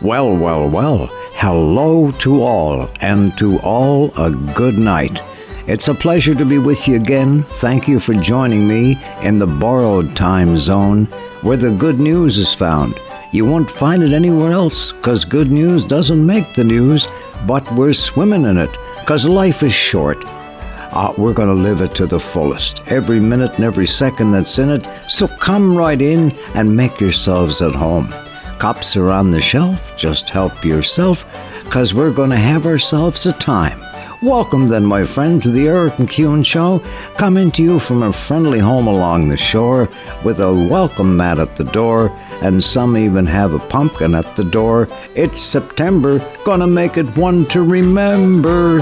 [0.00, 5.20] Well, well, well, hello to all, and to all a good night.
[5.66, 7.42] It's a pleasure to be with you again.
[7.42, 11.06] Thank you for joining me in the borrowed time zone
[11.42, 12.94] where the good news is found.
[13.32, 17.08] You won't find it anywhere else because good news doesn't make the news,
[17.44, 20.24] but we're swimming in it because life is short.
[20.24, 24.60] Uh, we're going to live it to the fullest, every minute and every second that's
[24.60, 24.86] in it.
[25.08, 28.14] So come right in and make yourselves at home.
[28.58, 31.24] Cups are on the shelf, just help yourself,
[31.62, 33.80] because we're going to have ourselves a time.
[34.20, 36.80] Welcome, then, my friend, to the Eric MacEwen Show,
[37.16, 39.88] coming to you from a friendly home along the shore
[40.24, 42.10] with a welcome mat at the door,
[42.42, 44.88] and some even have a pumpkin at the door.
[45.14, 48.80] It's September, gonna make it one to remember.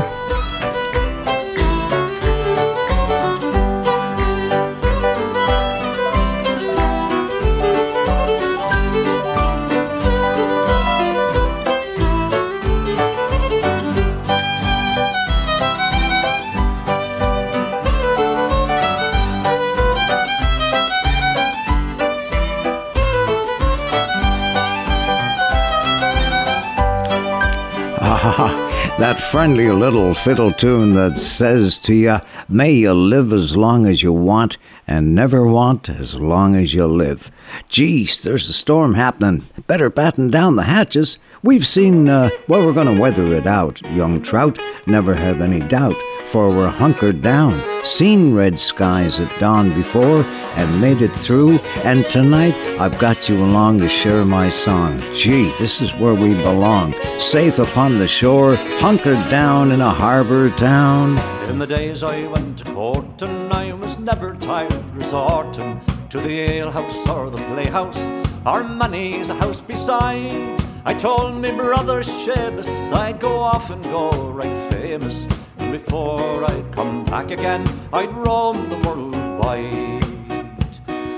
[29.36, 34.10] Friendly little fiddle tune that says to you, May you live as long as you
[34.10, 34.56] want
[34.88, 37.30] and never want as long as you live.
[37.68, 39.44] Geez, there's a storm happening.
[39.66, 41.18] Better batten down the hatches.
[41.42, 44.58] We've seen, uh, well, we're going to weather it out, young trout.
[44.86, 45.96] Never have any doubt,
[46.36, 47.54] for we're hunkered down.
[47.82, 50.22] Seen red skies at dawn before
[50.58, 55.00] and made it through, and tonight I've got you along to share my song.
[55.14, 56.92] Gee, this is where we belong.
[57.18, 61.16] Safe upon the shore, hunkered down in a harbor town.
[61.48, 66.36] In the days I went to court, and I was never tired resorting to the
[66.58, 68.10] alehouse or the playhouse,
[68.44, 70.60] or many's a house beside.
[70.84, 75.26] I told me brother Seamus I'd go off and go right famous.
[75.66, 80.04] And before I'd come back again, I'd roam the world wide.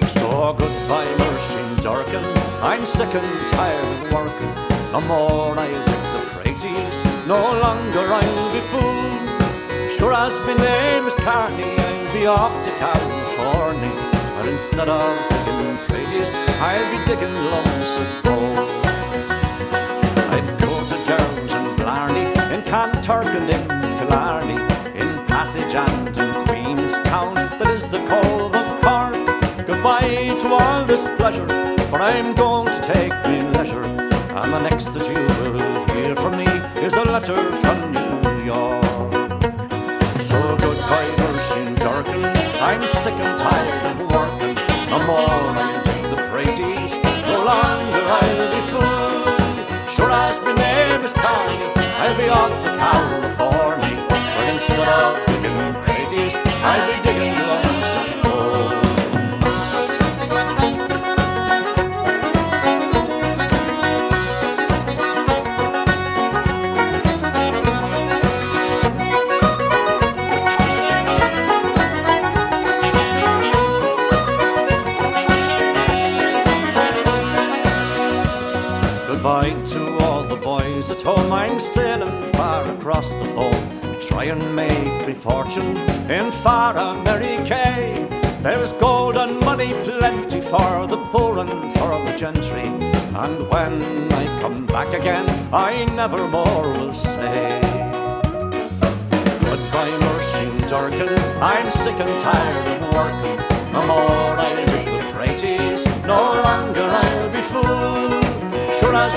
[0.08, 2.24] So goodbye, Muirsheen Durkin.
[2.62, 4.54] I'm sick and tired of working.
[4.92, 6.96] No more I'll take the praises,
[7.26, 9.90] no longer I'll be fooled.
[9.98, 13.92] Sure as my name is Carney, I'll be off to California.
[14.38, 16.32] And instead of digging praises,
[16.64, 18.86] I'll be digging lumps of gold.
[20.32, 23.67] I've courted girls in Blarney, in Kanturk and in
[25.74, 29.66] and in Queenstown, that is the Cove of Cork.
[29.66, 31.46] Goodbye to all this pleasure,
[31.88, 33.84] for I'm going to take me leisure.
[33.84, 36.46] And the next that you will hear from me
[36.80, 38.84] is a letter from New York.
[40.28, 42.24] So goodbye, Muirsheen Durkin.
[42.62, 44.54] I'm sick and tired of working.
[44.88, 46.92] No more I'll take the praises,
[47.28, 49.90] no longer I'll be fooled.
[49.90, 54.06] Sure as my name is Carney, I'll be off to California.
[54.08, 55.37] But instead of
[56.60, 58.72] I'll be digging lumps of gold.
[79.06, 81.32] Goodbye to all the boys at home.
[81.32, 85.76] I'm sailing far across the foam try and make me fortune
[86.10, 87.62] in far America.
[88.42, 92.68] There's gold and money plenty for the poor and for the gentry.
[93.14, 93.82] And when
[94.12, 97.60] I come back again, I never more will say.
[99.48, 101.18] Goodbye, Muirsheen Durkin.
[101.42, 103.38] I'm sick and tired of working.
[103.72, 108.24] No more I'll dig the praises, no longer I'll be fooled.
[108.78, 109.14] Sure as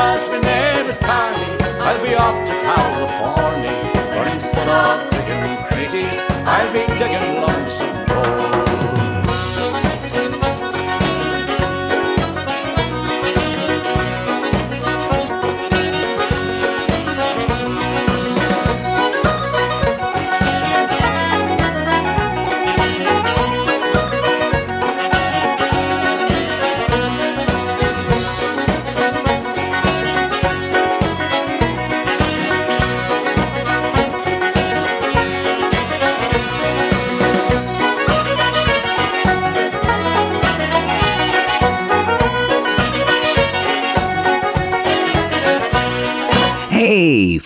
[0.00, 3.74] As my name is Carney, I'll be off to California.
[4.14, 6.16] But instead of digging praises,
[6.46, 7.40] I'll be digging
[7.82, 8.67] of gold.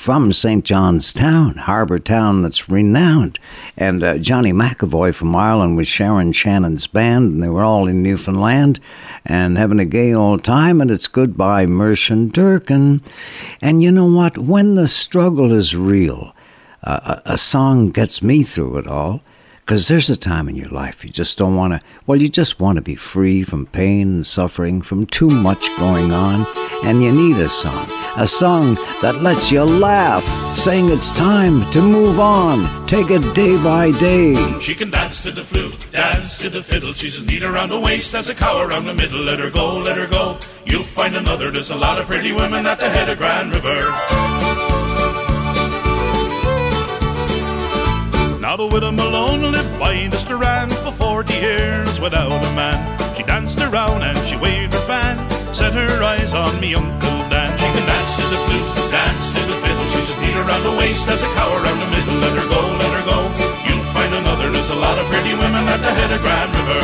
[0.02, 0.64] From St.
[0.64, 3.38] John's Town, harbour town that's renowned.
[3.76, 8.02] And uh, Johnny McAvoy from Ireland was Sharon Shannon's band, and they were all in
[8.02, 8.80] Newfoundland
[9.24, 10.80] and having a gay old time.
[10.80, 13.00] And it's goodbye, Muirsheen Durkin.
[13.60, 14.36] And you know what?
[14.38, 16.34] When the struggle is real,
[16.82, 19.22] uh, a, a song gets me through it all.
[19.64, 22.58] Because there's a time in your life you just don't want to, well, you just
[22.58, 26.46] want to be free from pain and suffering, from too much going on,
[26.82, 27.88] and you need a song.
[28.16, 30.24] A song that lets you laugh,
[30.58, 34.34] saying it's time to move on, take it day by day.
[34.60, 36.92] She can dance to the flute, dance to the fiddle.
[36.92, 39.20] She's as neat around the waist as a cow around the middle.
[39.20, 40.40] Let her go, let her go.
[40.66, 41.52] You'll find another.
[41.52, 44.71] There's a lot of pretty women at the head of Grand River.
[48.52, 52.76] Now the widow Malone lived by the strand for forty years without a man.
[53.16, 55.16] She danced around and she waved her fan,
[55.54, 57.48] set her eyes on me Uncle Dan.
[57.56, 59.86] She can dance to the flute, dance to the fiddle.
[59.96, 62.12] She's a beat around the waist as a cow around the middle.
[62.20, 63.18] Let her go, let her go.
[63.64, 64.52] You'll find another.
[64.52, 66.80] There's a lot of pretty women at the head of Grand River.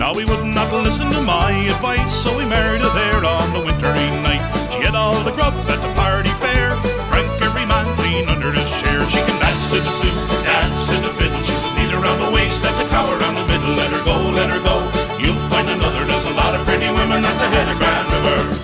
[0.00, 3.60] Now we would not listen to my advice, so we married her there on the
[3.60, 4.63] wintry night.
[4.84, 6.76] Had all the grub at the party fair,
[7.08, 9.02] drank every man clean under his share.
[9.08, 11.40] She can dance to the flute, dance to the fiddle.
[11.40, 13.72] She's a neat around the waist, as a cow around the middle.
[13.72, 14.84] Let her go, let her go.
[15.18, 16.04] You'll find another.
[16.04, 18.63] There's a lot of pretty women at the head of Grand River.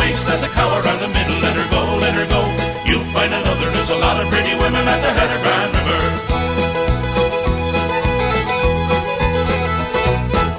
[0.00, 1.36] Waist, as a cow around the middle.
[1.44, 2.42] Let her go, let her go.
[2.88, 3.68] You'll find another.
[3.76, 6.02] There's a lot of pretty women at the head of Grand River.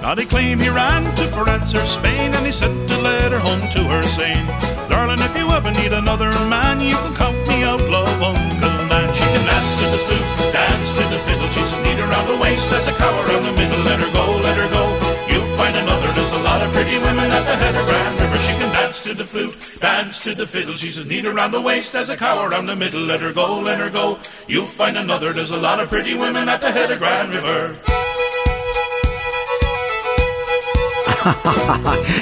[0.03, 3.63] Now they claim he ran to France or Spain and he sent a letter home
[3.75, 4.45] to her saying,
[4.89, 9.09] Darling, if you ever need another man, you can count me out, love Uncle Dan.
[9.17, 11.49] She can dance to the flute, dance to the fiddle.
[11.55, 13.81] She's neat around the waist as a cow around the middle.
[13.89, 14.83] Let her go, let her go.
[15.31, 16.11] You'll find another.
[16.61, 18.37] Lot of pretty women at the head of Grand River.
[18.37, 20.75] She can dance to the flute, dance to the fiddle.
[20.75, 23.01] She's as neat around the waist as a cow around the middle.
[23.01, 24.19] Let her go, let her go.
[24.47, 25.33] You'll find another.
[25.33, 27.81] There's a lot of pretty women at the head of Grand River.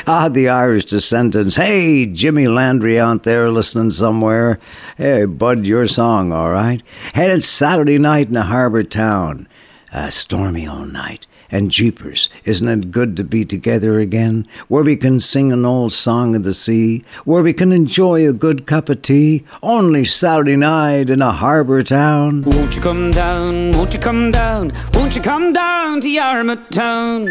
[0.07, 1.57] ah, the Irish descendants.
[1.57, 4.57] Hey, Jimmy Landry out there listening somewhere.
[4.95, 6.81] Hey, bud, your song, all right?
[7.13, 9.49] Hey, it's Saturday night in a harbour town.
[9.91, 11.27] Uh, stormy all night.
[11.51, 14.45] And jeepers, isn't it good to be together again?
[14.67, 18.33] Where we can sing an old song of the sea, where we can enjoy a
[18.33, 19.43] good cup of tea.
[19.63, 22.43] Only Saturday night in a harbour town.
[22.43, 23.71] Won't you come down?
[23.71, 24.71] Won't you come down?
[24.93, 27.27] Won't you come down to Yarmouth Town?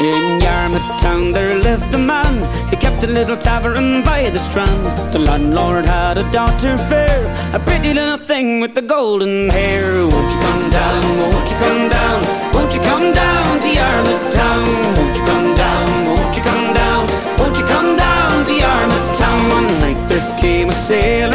[0.00, 2.53] In Yarmouth town there lived a man
[2.94, 4.86] He kept a little tavern by the strand.
[5.12, 10.06] The landlord had a daughter fair A pretty little thing with the golden hair.
[10.06, 12.22] Won't you come down, won't you come down?
[12.54, 14.66] Won't you come down to Yarmouth town?
[14.96, 17.06] Won't you come down, won't you come down?
[17.38, 19.40] Won't you come down to Yarmouth town?
[19.50, 21.33] One night there came a sailor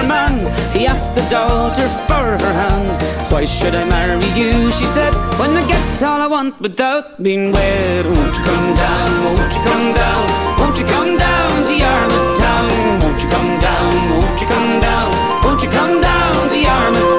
[0.90, 3.02] asked the daughter for her hand.
[3.32, 5.14] Why should I marry you, she said.
[5.40, 8.06] When I get all I want without being wed.
[8.06, 10.24] Won't you come down, won't you come down?
[10.60, 12.70] Won't you come down to Yarmouth town?
[13.02, 15.10] Won't you come down, won't you come down?
[15.44, 17.19] Won't you come down to Yarmouth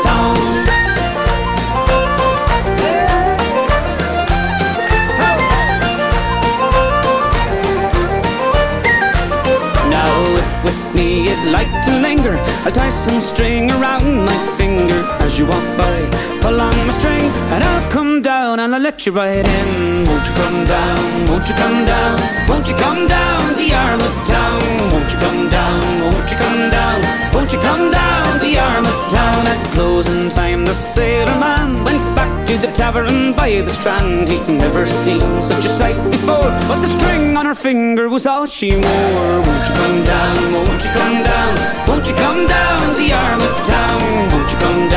[11.50, 12.36] like to linger.
[12.64, 15.98] I'll tie some string around my finger As you walk by,
[16.40, 20.26] pull on my string And I'll come down and I'll let you right in Won't
[20.26, 25.12] you come down, won't you come down Won't you come down to Yarmouth town Won't
[25.12, 26.98] you come down, won't you come down
[27.32, 32.46] Won't you come down to Yarmouth town At closing time the sailor man Went back
[32.46, 36.88] to the tavern by the strand He'd never seen such a sight before But the
[36.88, 41.22] string on her finger was all she wore Won't you come down, won't you come
[41.22, 41.54] down
[41.86, 44.00] Won't you come down to Yarmouth town
[44.32, 44.89] Won't you come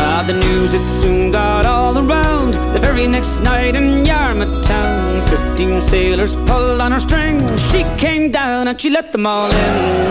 [0.00, 0.24] Ah,
[0.78, 2.54] soon got all around.
[2.72, 7.42] The very next night in Yarmouth town Fifteen sailors pulled on her strings.
[7.70, 10.07] She came down and she let them all in.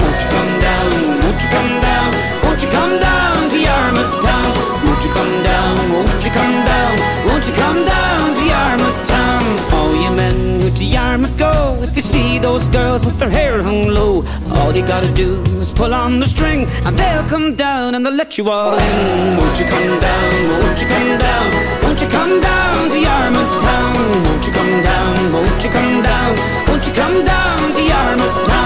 [1.38, 2.14] Won't you come down?
[2.46, 4.50] Won't you come down to Yarmouth town?
[4.84, 5.78] Won't you come down?
[5.94, 6.98] Won't you come down?
[7.28, 9.44] Won't you come down to Yarmouth town?
[9.72, 13.62] All you men who to Yarmouth go, if you see those girls with their hair
[13.62, 14.24] hung low,
[14.56, 18.16] all you gotta do is pull on the string and they'll come down and they'll
[18.16, 19.38] let you all in.
[19.38, 20.34] Won't you come down?
[20.64, 21.52] Won't you come down?
[21.84, 23.96] Won't you come down to Yarmouth town?
[24.26, 25.34] Won't you come down?
[25.34, 26.36] Won't you come down?
[26.68, 28.57] Won't you come down to Yarmouth town?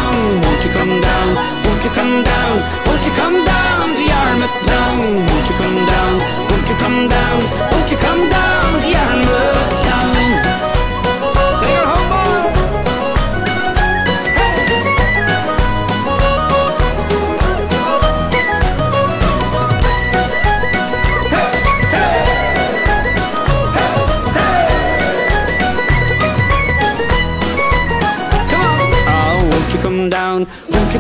[1.81, 2.57] Won't you come down?
[2.85, 5.00] Won't you come down to Yarmouth town?
[5.00, 6.19] Won't you come down?
[6.51, 7.41] Won't you come down?
[7.71, 10.70] Won't you come down to Yarmouth town?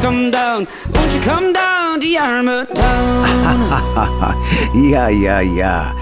[0.01, 0.67] Come down?
[0.95, 3.21] Won't you come down to Yarmouth town?
[4.73, 5.93] Yeah, yeah, yeah.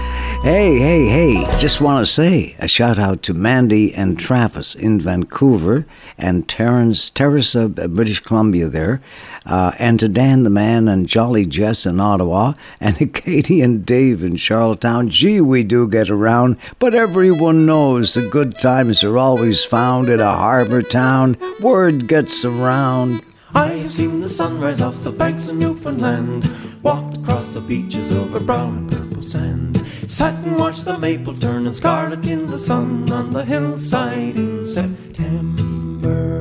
[0.42, 4.98] Hey, hey, hey, just want to say a shout out to Mandy and Travis in
[4.98, 5.84] Vancouver
[6.16, 9.02] and Terrence, Terrace, uh, British Columbia there,
[9.44, 14.22] uh, and to Dan the Man and Jolly Jess in Ottawa, and Katie and Dave
[14.24, 15.10] in Charlottetown.
[15.10, 20.20] Gee, we do get around, but everyone knows the good times are always found in
[20.20, 21.36] a harbour town.
[21.60, 23.22] Word gets around.
[23.54, 26.48] I have seen the sunrise off the banks of Newfoundland,
[26.82, 31.72] walked across the beaches over brown and purple sand, sat and watched the maple turning
[31.72, 36.40] scarlet in the sun on the hillside in September.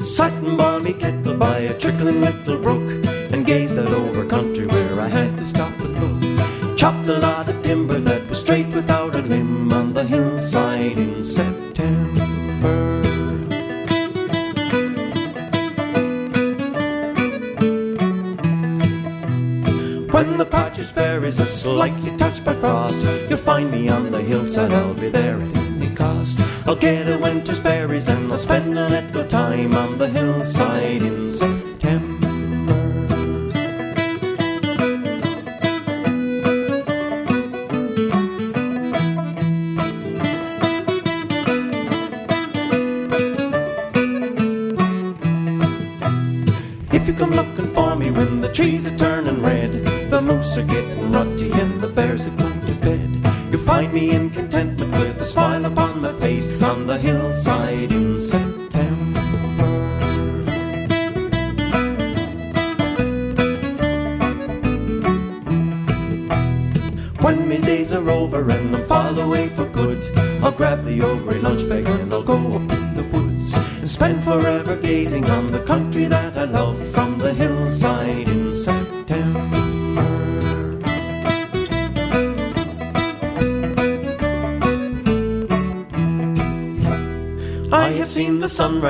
[0.00, 4.66] Sat and boiled me kettle by a trickling little brook and gazed out over country
[4.66, 6.78] where I had to stop and look.
[6.78, 9.63] Chopped a lot of timber that was straight without a limb
[10.04, 12.20] hillside in September.
[20.10, 24.72] When the partridge berries are slightly touched by frost, you'll find me on the hillside,
[24.72, 26.40] I'll be there at any cost.
[26.66, 31.30] I'll get a winter's berries and I'll spend a little time on the hillside in
[31.30, 32.13] September.
[48.54, 49.13] Trees are turning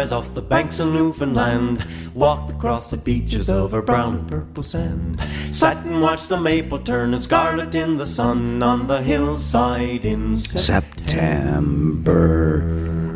[0.04, 1.84] sunrise off the banks of Newfoundland,
[2.14, 5.18] walked across the beaches over brown and purple sand,
[5.50, 10.74] sat and watched the maple turn scarlet in the sun on the hillside in September.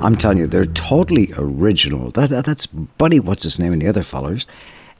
[0.00, 2.10] I'm telling you, they're totally original.
[2.12, 4.46] That, that- that's Buddy, what's his name, and the other fellers.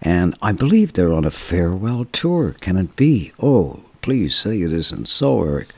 [0.03, 2.55] And I believe they're on a farewell tour.
[2.61, 3.33] Can it be?
[3.41, 5.69] Oh, please say it isn't so, Eric.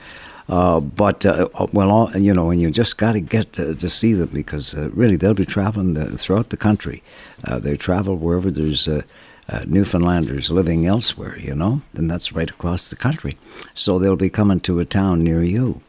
[0.50, 3.88] Uh, but uh, uh, well, all, you know, and you just got to get to,
[3.88, 7.04] see them because uh, really they'll be traveling the, throughout the country.
[7.44, 9.02] Uh, they travel wherever there's uh,
[9.48, 13.38] uh, Newfoundlanders living elsewhere, you know, and that's right across the country.
[13.74, 15.82] So they'll be coming to a town near you.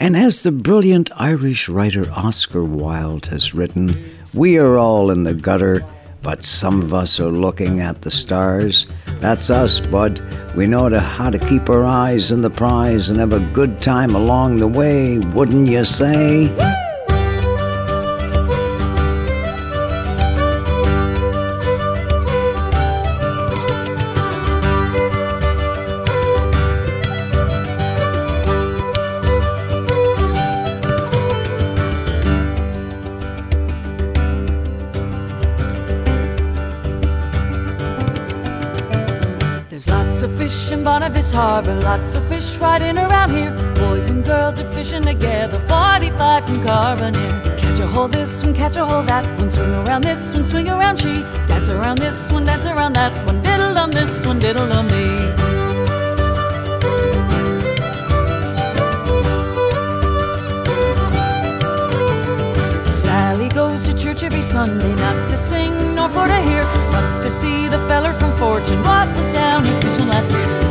[0.00, 5.34] And as the brilliant Irish writer Oscar Wilde has written, we are all in the
[5.34, 5.84] gutter,
[6.22, 8.86] but some of us are looking at the stars.
[9.20, 10.20] That's us, bud.
[10.54, 13.80] We know to, how to keep our eyes on the prize and have a good
[13.82, 16.87] time along the way, wouldn't you say?
[41.66, 43.50] are lots of fish riding around here.
[43.74, 47.58] Boys and girls are fishing together, 45 from Carbonear.
[47.58, 50.68] Catch a hold this one, catch a hold that one, swing around this one, swing
[50.68, 51.22] around she.
[51.48, 55.48] Dance around this one, dance around that one, diddle on this one, diddle on me.
[63.54, 66.62] goes to church every Sunday, not to sing nor for to hear,
[66.92, 70.67] but to see the feller from Fortune, what was down here fishing last year.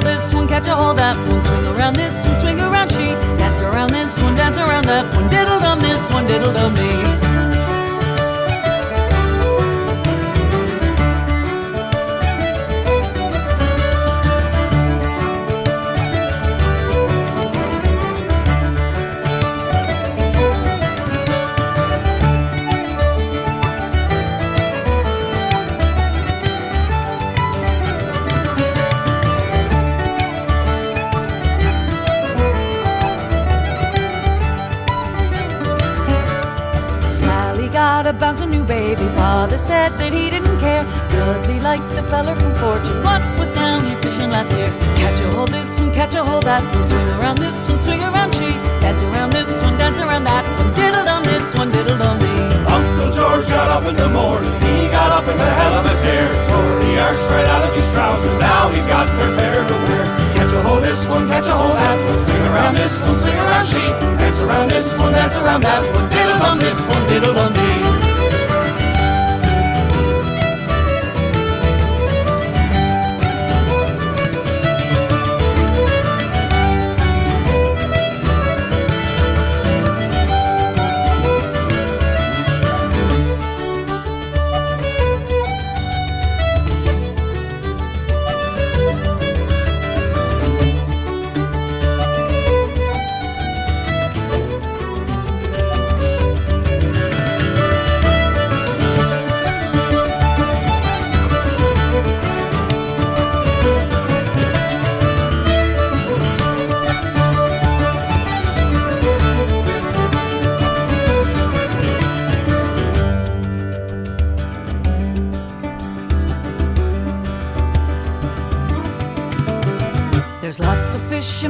[0.00, 3.04] This one, catch a hold that one, swing around this one, swing around she,
[3.38, 7.21] dance around this one, dance around that one, diddle dum this one, diddle dum me.
[38.18, 39.04] Got a new baby.
[39.16, 43.02] Father said that he didn't care, cause he liked the feller from Fortune.
[43.02, 44.70] What was down here fishing last year?
[44.96, 46.86] Catch a hold this one, catch a hold that one.
[46.86, 48.50] Swing around this one, swing around she.
[48.82, 50.74] Dance around this one, dance around that one.
[50.74, 52.34] Diddle on this one, diddle on me.
[52.66, 55.94] Uncle George got up in the morning, he got up in a hell of a
[56.02, 56.28] tear.
[56.46, 60.04] Tore the arse right out of his trousers, now he's got her pair to wear.
[60.34, 62.18] Catch a hold this one, catch a hold that one.
[62.18, 63.84] Swing around this one, swing around she.
[64.18, 66.08] Dance around this one, dance around that one.
[66.08, 68.01] Diddle dum this one, diddle dum me.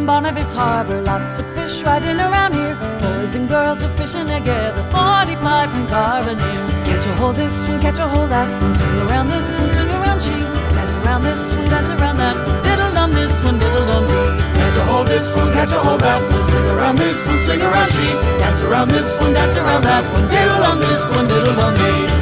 [0.00, 2.74] Bonavist Harbor, lots of fish riding around here.
[2.98, 6.84] Boys and girls are fishing together, 45 from Carbonear.
[6.86, 9.90] Catch a hold this one, catch a hold that one, swing around this one, swing
[9.90, 10.32] around she.
[10.72, 14.42] Dance around this one, dance around that diddle dum this one, diddle dum dee.
[14.56, 17.60] Catch a hold this one, catch a hold that one, swing around this one, swing
[17.60, 18.06] around she.
[18.40, 22.21] Dance around this one, dance around that one, diddle dum this one, diddle dum dee.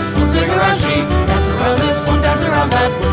[0.00, 0.96] This one, swing around she,
[1.28, 3.10] dance around this one, dance around that one,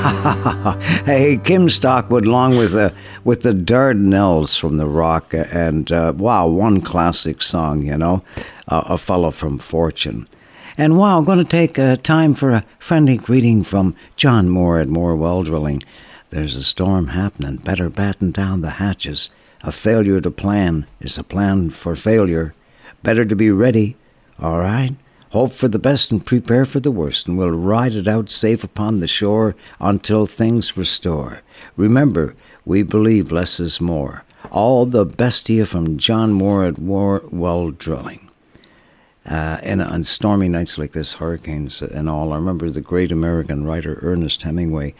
[1.06, 2.92] hey, Kim Stockwood, along with the
[3.24, 8.22] with the Dardanelles from the Rock, and uh, wow, one classic song, you know,
[8.68, 10.28] uh, a fellow from Fortune.
[10.76, 14.78] And wow, I'm going to take uh, time for a friendly greeting from John Moore
[14.78, 15.82] at Moore Well Drilling.
[16.30, 17.56] There's a storm happening.
[17.56, 19.30] Better batten down the hatches.
[19.62, 22.54] A failure to plan is a plan for failure.
[23.02, 23.96] Better to be ready,
[24.38, 24.94] all right?
[25.30, 28.64] Hope for the best and prepare for the worst, and we'll ride it out safe
[28.64, 31.42] upon the shore until things restore.
[31.76, 32.34] Remember,
[32.64, 34.24] we believe less is more.
[34.50, 38.30] All the best you from John Moore at Moore Well Drilling.
[39.24, 43.64] Uh, and on stormy nights like this, hurricanes and all, I remember the great American
[43.64, 44.94] writer Ernest Hemingway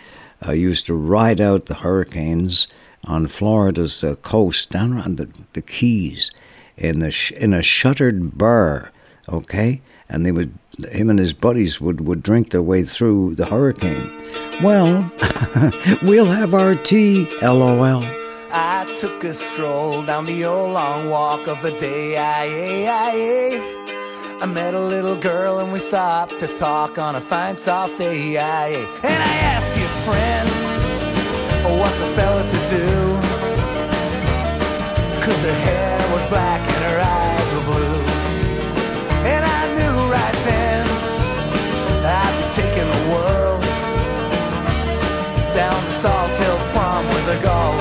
[0.46, 2.68] uh, used to ride out the hurricanes
[3.04, 6.30] on Florida's uh, coast, down around the, the Keys,
[6.80, 8.92] in the sh- in a shuttered bar,
[9.28, 10.52] okay, and they would
[10.90, 14.10] him and his buddies would would drink their way through the hurricane.
[14.62, 15.10] Well,
[16.02, 18.04] we'll have our tea, lol.
[18.52, 22.16] I took a stroll down the old long walk of the day.
[22.16, 23.60] I,
[24.42, 28.38] I, met a little girl and we stopped to talk on a fine soft day.
[28.38, 28.70] I,
[29.04, 30.70] and I asked you, friend
[31.64, 32.86] oh, what's a fella to do?
[35.20, 38.00] Cause her hair was black and her eyes were blue.
[39.32, 40.86] And I knew right then
[42.20, 43.60] I'd be taking the world
[45.54, 47.79] down to Salt Hill Prom with a Galway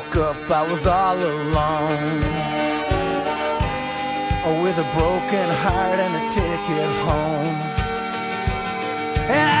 [0.00, 2.22] woke up, I was all alone.
[4.44, 7.58] Oh, with a broken heart and a ticket home.
[9.36, 9.59] And I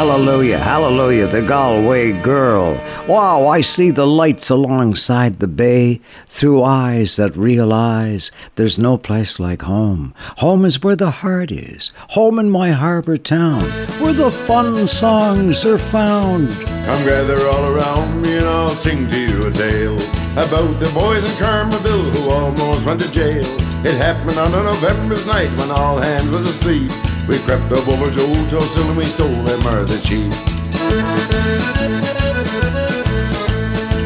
[0.00, 2.72] Hallelujah, hallelujah, the Galway girl.
[3.06, 9.38] Wow, I see the lights alongside the bay through eyes that realize there's no place
[9.38, 10.14] like home.
[10.38, 13.64] Home is where the heart is, home in my harbour town,
[14.00, 16.48] where the fun songs are found.
[16.48, 19.96] Come gather all around me and I'll sing to you a tale
[20.32, 23.44] about the boys in Carmanville who almost went to jail.
[23.84, 26.90] It happened on a November's night when all hands was asleep.
[27.30, 30.32] We crept up over Joe Tulsil and we stole them the cheap.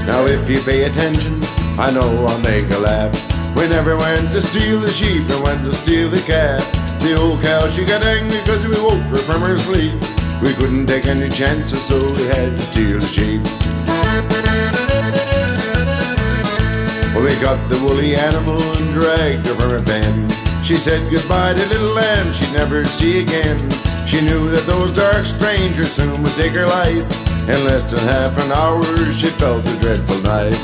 [0.06, 1.40] Now if you pay attention,
[1.78, 3.16] I know I'll make a laugh.
[3.56, 6.70] We never went to steal the sheep and went to steal the calf.
[7.00, 9.94] The old cow, she got angry because we woke her from her sleep.
[10.42, 13.40] We couldn't take any chances, so we had to steal the sheep.
[17.14, 20.33] Well, we got the woolly animal and dragged her from her pen.
[20.64, 23.58] She said goodbye to little lamb she'd never see again.
[24.06, 27.04] She knew that those dark strangers soon would take her life.
[27.46, 30.56] In less than half an hour, she felt the dreadful knife.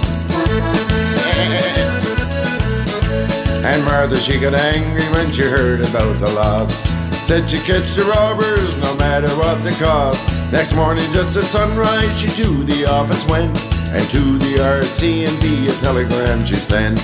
[3.63, 6.83] And Martha, she got angry when she heard about the loss.
[7.21, 10.27] Said she'd catch the robbers no matter what the cost.
[10.51, 13.55] Next morning, just at sunrise, she to the office went.
[13.93, 16.99] And to the RCMP, a telegram she sent.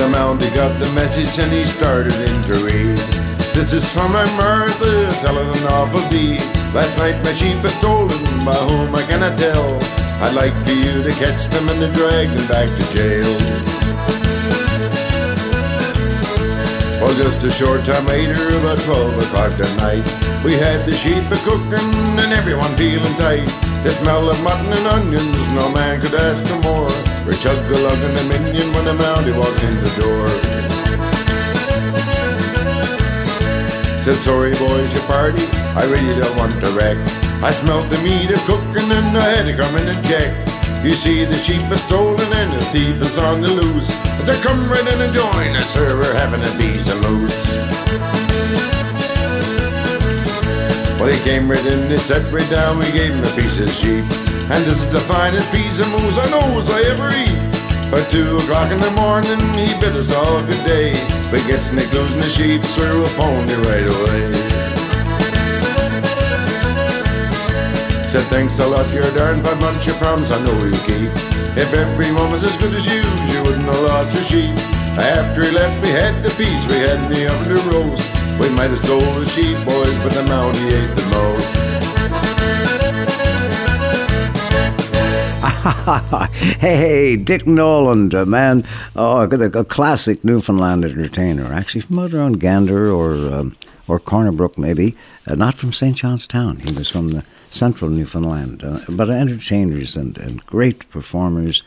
[0.00, 2.96] The Mountie got the message and he started in to read.
[3.52, 6.40] This is from my Martha, telling an awful deed.
[6.72, 9.76] Last night my sheep was stolen, by whom I cannot tell.
[10.24, 13.28] I'd like for you to catch them and to drag them back to jail.
[17.04, 20.08] Well, just a short time later, about 12 o'clock that night,
[20.42, 23.44] we had the sheep a cooking and everyone feeling tight.
[23.84, 27.09] The smell of mutton and onions, no man could ask for more.
[27.30, 30.26] We chugged the lug and the minion when the Mountie walked in the door.
[34.02, 35.46] Said, sorry boys, your party,
[35.78, 36.96] I really don't want to wreck.
[37.40, 40.34] I smelt the meat a cooking and I had to come in and check.
[40.84, 43.94] You see, the sheep is stolen and the thief is on the loose.
[44.26, 47.69] So come right in and join us, sir, we're having a piece of moose.
[51.20, 54.04] Came right in, he sat right down, we gave him a piece of sheep.
[54.50, 57.38] And this is the finest piece of moose I knows I ever eat.
[57.92, 60.92] At two o'clock in the morning, he bid us all good day.
[61.32, 64.22] We gets Nick losing the sheep, sir, we'll phone you right away.
[68.08, 71.10] Said thanks a lot, you're darn fine bunch of promise I know you keep.
[71.56, 73.02] If everyone was as good as you,
[73.32, 74.56] you wouldn't have lost your sheep.
[74.98, 78.19] After he left, we had the piece we had in the oven to roast.
[78.40, 81.54] We might have stole the sheep, boys, but the Mountie ate the most.
[86.60, 88.64] hey, Dick Nolan, uh, man,
[88.96, 94.32] oh, a, a classic Newfoundland entertainer, actually from out around Gander or um, or Corner
[94.32, 95.96] Brook, maybe, uh, not from St.
[95.96, 96.60] John's Town.
[96.60, 101.62] He was from the central Newfoundland, uh, but entertainers and, and great performers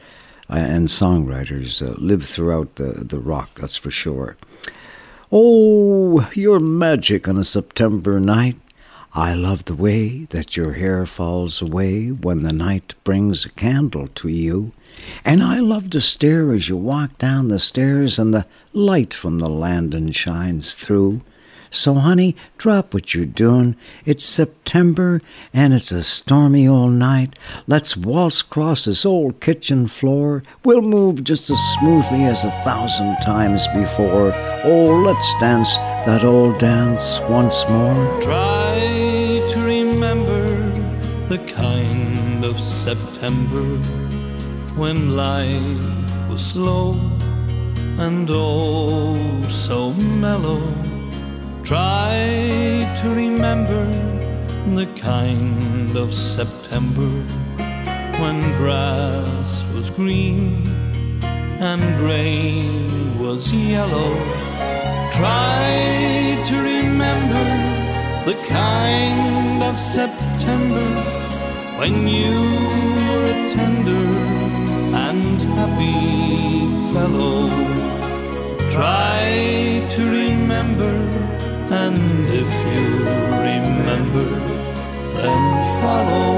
[0.49, 4.37] uh, and songwriters uh, live throughout the, the rock, that's for sure.
[5.35, 8.57] Oh, you're magic on a September night.
[9.15, 14.09] I love the way that your hair falls away when the night brings a candle
[14.09, 14.73] to you.
[15.25, 19.39] And I love to stare as you walk down the stairs and the light from
[19.39, 21.21] the landing shines through.
[21.73, 23.75] So, honey, drop what you're doing.
[24.05, 27.35] It's September and it's a stormy old night.
[27.65, 30.43] Let's waltz across this old kitchen floor.
[30.63, 34.31] We'll move just as smoothly as a thousand times before.
[34.63, 38.21] Oh, let's dance that old dance once more.
[38.21, 40.69] Try to remember
[41.27, 43.77] the kind of September
[44.77, 46.93] when life was slow
[47.97, 50.61] and oh so mellow.
[51.63, 53.87] Try to remember
[54.75, 57.09] the kind of September
[58.19, 60.67] when grass was green
[61.23, 64.13] and grain was yellow.
[65.13, 67.45] Try to remember
[68.25, 70.85] the kind of September
[71.79, 72.41] when you
[73.07, 74.05] were a tender
[75.07, 77.47] and happy fellow.
[78.69, 80.91] Try to remember,
[81.81, 82.87] and if you
[83.49, 84.29] remember,
[85.17, 85.43] then
[85.81, 86.35] follow,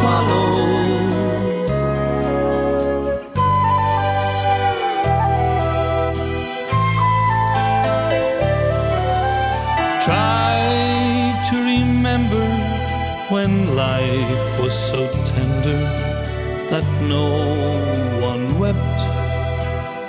[0.00, 0.48] follow.
[10.06, 10.56] Try
[11.50, 12.46] to remember
[13.28, 15.80] when life was so tender
[16.70, 17.28] that no
[18.30, 19.00] one wept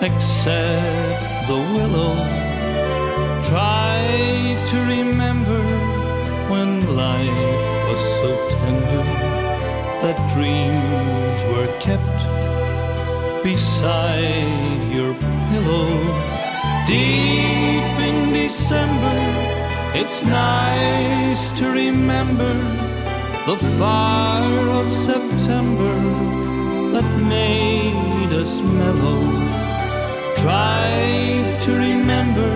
[0.01, 2.44] except the willow.
[3.47, 5.61] Try to remember
[6.49, 9.03] when life was so tender
[10.03, 12.17] that dreams were kept
[13.43, 15.13] beside your
[15.49, 15.89] pillow.
[16.87, 19.19] Deep in December,
[19.93, 22.53] it's nice to remember
[23.45, 25.95] the fire of September
[26.93, 29.21] that made us mellow.
[30.35, 32.51] Try to remember,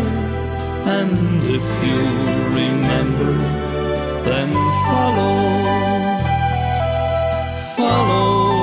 [0.90, 2.02] and if you
[2.60, 3.34] remember,
[4.24, 4.50] then
[4.90, 5.44] follow,
[7.76, 8.59] follow.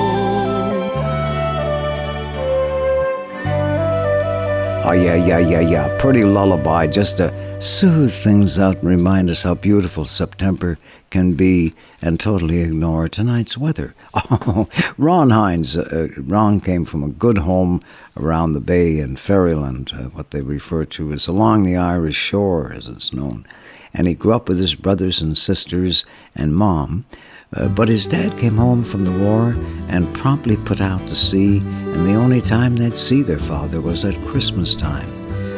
[4.88, 5.99] Oh, yeah, yeah, yeah, yeah.
[5.99, 10.79] Pretty lullaby just to soothe things out and remind us how beautiful September
[11.11, 13.96] can be and totally ignore tonight's weather.
[14.31, 15.77] Oh, Ron Hynes.
[15.77, 17.83] Uh, Ron came from a good home
[18.16, 22.72] around the bay in Ferryland, uh, what they refer to as along the Irish shore,
[22.72, 23.44] as it's known.
[23.92, 26.05] And he grew up with his brothers and sisters
[26.37, 27.07] and mom.
[27.56, 29.56] Uh, but his dad came home from the war
[29.88, 34.04] and promptly put out to sea, and the only time they'd see their father was
[34.04, 35.08] at Christmas time.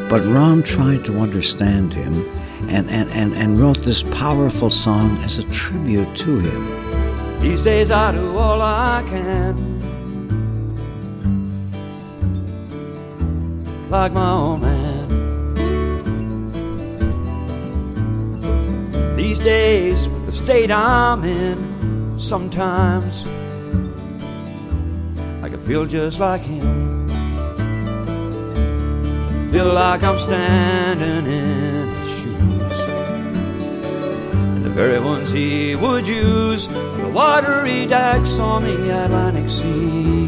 [0.09, 2.25] But Ron tried to understand him
[2.69, 7.41] and, and, and, and wrote this powerful song as a tribute to him.
[7.41, 9.57] These days I do all I can.
[13.91, 15.09] Like my old man.
[19.17, 21.78] These days, with the state I'm in,
[22.19, 23.25] sometimes
[25.43, 27.09] I can feel just like him.
[29.53, 32.81] Feel like I'm standing in his shoes.
[34.57, 40.27] And the very ones he would use on the watery decks on the Atlantic Sea.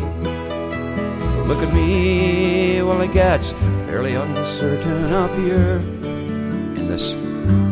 [1.36, 3.52] But look at me, well, it gets
[3.86, 5.76] fairly uncertain up here
[6.78, 7.10] in this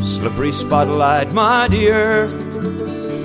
[0.03, 2.48] slippery spotlight, my dear.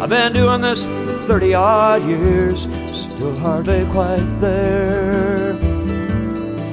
[0.01, 5.53] I've been doing this for 30 odd years, still hardly quite there.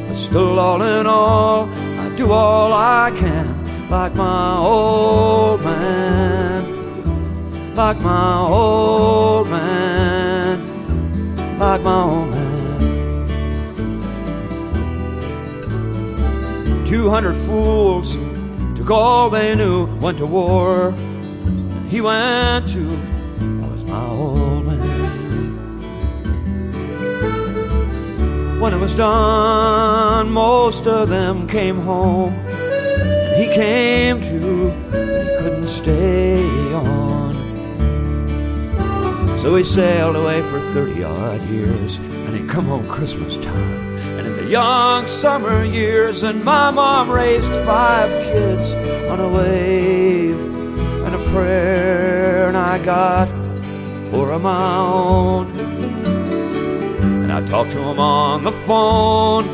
[0.08, 6.64] But still, all in all, I do all I can, like my old man,
[7.76, 10.58] like my old man,
[11.58, 12.40] like my old man.
[16.90, 18.18] 200 fools
[18.74, 20.88] took all they knew, went to war.
[20.88, 22.98] And he went to,
[28.60, 32.34] When it was done, most of them came home.
[32.34, 36.44] And he came to, but he couldn't stay
[36.74, 37.34] on.
[39.40, 43.96] So he sailed away for 30 odd years, and he'd come home Christmas time.
[44.18, 48.74] And in the young summer years, and my mom raised five kids
[49.10, 50.38] on a wave
[51.06, 53.28] and a prayer, and I got
[54.12, 55.69] of my own.
[57.30, 59.44] And I talked to him on the phone.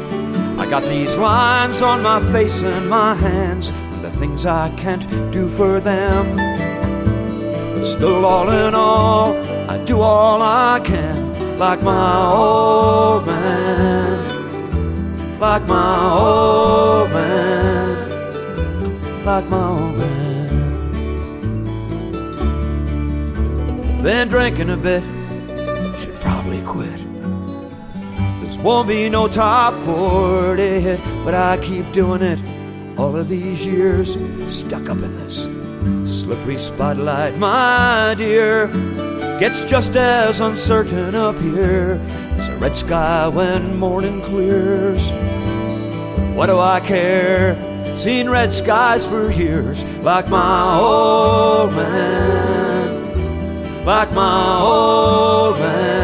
[0.59, 5.07] I got these lines on my face and my hands, and the things I can't
[5.31, 6.37] do for them.
[7.75, 9.37] But still, all in all,
[9.69, 18.09] I do all I can, like my old man, like my old man,
[19.27, 20.47] like my old man.
[24.03, 25.03] Been drinking a bit,
[28.66, 32.40] won't be no top 40 hit, but I keep doing it
[32.98, 34.14] all of these years,
[34.52, 35.44] stuck up in this
[36.12, 38.66] slippery spotlight, my dear.
[39.38, 42.00] Gets just as uncertain up here
[42.33, 45.12] as a red sky when morning clears.
[46.35, 47.55] What do I care?
[47.96, 53.05] Seen red skies for years, like my old man,
[53.85, 55.95] like my old man,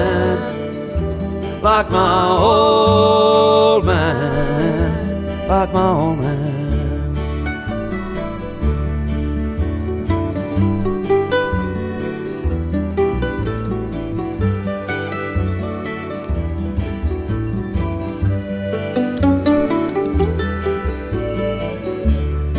[1.63, 6.59] like my old man, like my old man.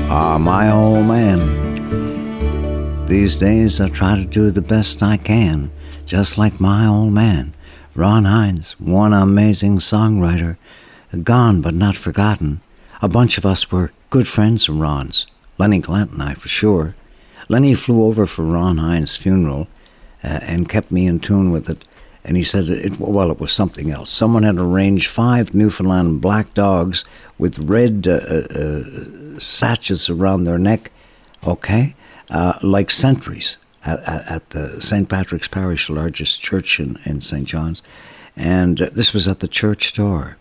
[0.09, 1.41] Ah, my old man.
[3.07, 5.71] These days I try to do the best I can,
[6.05, 7.53] just like my old man.
[7.95, 10.58] Ron Hynes, one amazing songwriter,
[11.21, 12.62] gone but not forgotten.
[13.03, 15.27] A bunch of us were good friends of Ron's,
[15.60, 16.95] Lenny Gallant and I for sure.
[17.49, 19.67] Lenny flew over for Ron Hynes' funeral
[20.23, 21.84] uh, and kept me in tune with it.
[22.23, 24.10] And he said, it, well, it was something else.
[24.10, 27.03] Someone had arranged five Newfoundland black dogs
[27.38, 30.91] with red uh, uh, uh around their neck,
[31.45, 31.95] okay,
[32.32, 35.07] uh, like sentries at, at, the St.
[35.09, 37.47] Patrick's Parish, the largest church in, in St.
[37.47, 37.81] John's.
[38.35, 40.37] And this was at the church door.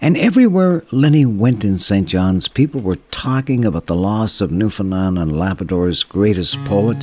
[0.00, 2.08] And everywhere Lenny went in St.
[2.08, 7.02] John's, people were talking about the loss of Newfoundland and Labrador's greatest poet.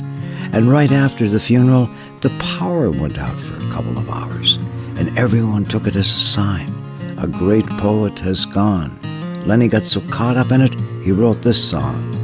[0.52, 1.88] And right after the funeral,
[2.22, 4.56] the power went out for a couple of hours,
[4.96, 6.72] and everyone took it as a sign.
[7.18, 8.98] A great poet has gone.
[9.46, 10.74] Lenny got so caught up in it,
[11.04, 12.21] he wrote this song.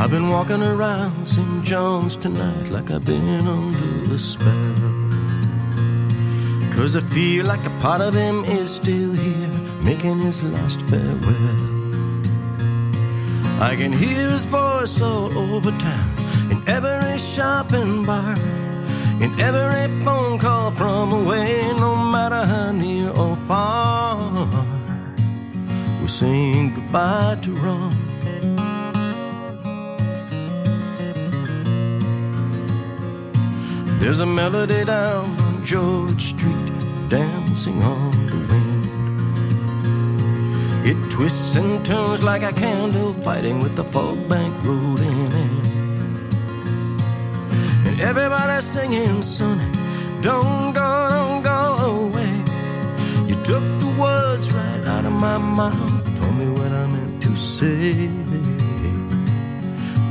[0.00, 1.64] I've been walking around St.
[1.64, 4.76] John's tonight like I've been under a spell.
[6.72, 9.50] Cause I feel like a part of him is still here,
[9.82, 11.62] making his last farewell.
[13.60, 16.10] I can hear his voice all over town,
[16.52, 18.36] in every shop and bar,
[19.20, 24.46] in every phone call from away, no matter how near or far.
[26.00, 28.07] We're saying goodbye to Ron.
[34.00, 36.72] There's a melody down on George Street,
[37.08, 38.86] dancing on the wind.
[40.86, 45.64] It twists and turns like a candle, fighting with the fog bank rolling in.
[47.86, 49.68] And everybody's singing, Sonny,
[50.20, 51.60] don't go, don't go
[52.06, 52.44] away.
[53.26, 57.34] You took the words right out of my mouth, told me what I meant to
[57.34, 58.08] say.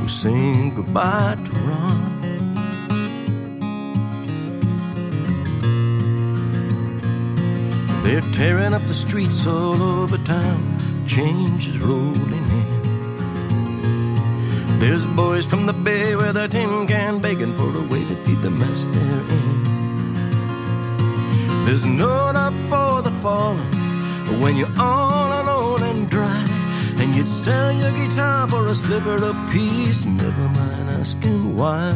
[0.02, 2.17] We're saying goodbye to Ron.
[8.08, 10.78] They're tearing up the streets all over town.
[11.06, 12.82] Change is rolling in.
[14.78, 18.40] There's boys from the bay with a tin can begging for a way to feed
[18.40, 19.62] the mess they're in.
[21.66, 23.68] There's no up for the fallen
[24.40, 26.46] when you're all alone and dry.
[27.00, 30.06] And you'd sell your guitar for a sliver of peace.
[30.06, 31.92] Never mind asking why.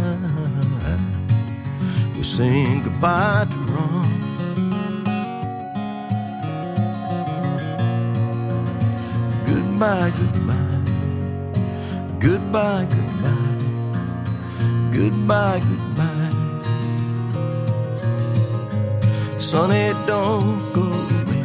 [2.15, 4.32] We're saying goodbye to Ron.
[9.83, 10.87] Goodbye, goodbye,
[12.21, 13.59] goodbye, goodbye,
[14.93, 16.31] goodbye, goodbye.
[19.41, 21.45] Sonny, don't go away.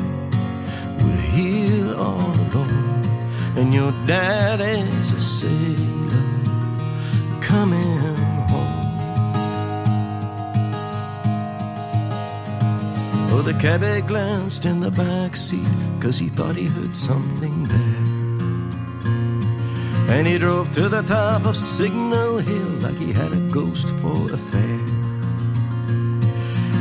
[0.99, 3.01] We're here all alone,
[3.55, 6.29] and your daddy's a sailor
[7.41, 7.97] coming
[8.51, 8.99] home.
[13.31, 15.67] Oh, the cabby glanced in the back seat,
[15.99, 17.86] cause he thought he heard something there.
[20.09, 24.31] And he drove to the top of Signal Hill like he had a ghost for
[24.31, 24.87] a fare.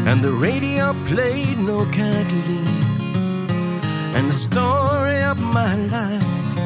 [0.08, 2.66] And the radio played no Kathleen
[4.16, 6.56] and the story of my life.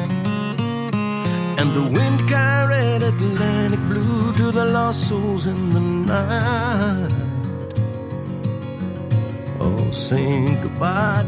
[1.59, 7.11] And the wind carried Atlantic blue to the lost souls in the night.
[9.59, 11.25] Oh, saying goodbye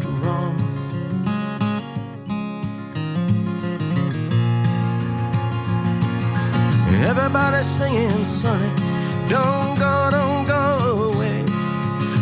[7.03, 8.71] Everybody's singing, Sonny,
[9.27, 11.39] don't go, don't go away.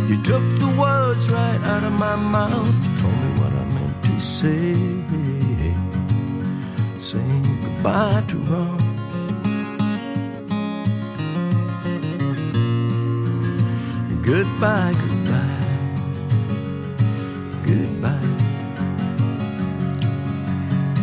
[0.10, 4.20] You took the words right out of my mouth, told me what I meant to
[4.20, 4.74] say.
[7.00, 8.78] Saying goodbye to Ron.
[14.24, 15.60] Goodbye, goodbye,
[17.66, 18.28] goodbye.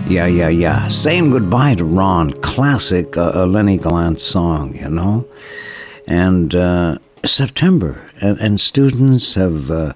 [0.08, 0.88] Yeah, yeah, yeah.
[0.88, 5.28] Saying goodbye to Ron, classic uh, Lenny Gallant song, you know.
[6.08, 9.92] And uh, September, and, and, students have uh,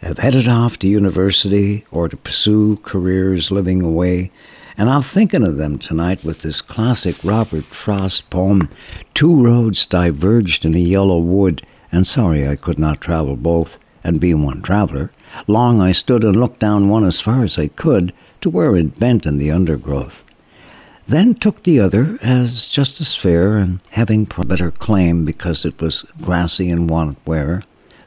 [0.00, 4.30] have headed off to university or to pursue careers living away.
[4.78, 8.70] And I'm thinking of them tonight with this classic Robert Frost poem,
[9.12, 11.60] Two Roads Diverged in a Yellow Wood,
[11.92, 15.10] and sorry I could not travel both and be one traveler.
[15.46, 18.98] Long I stood and looked down one as far as I could to where it
[18.98, 20.24] bent in the undergrowth.
[21.08, 26.04] Then took the other as just as fair and having better claim because it was
[26.20, 27.62] grassy and wanted wear,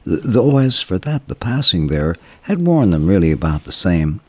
[0.05, 4.21] though as for that the passing there had worn them really about the same.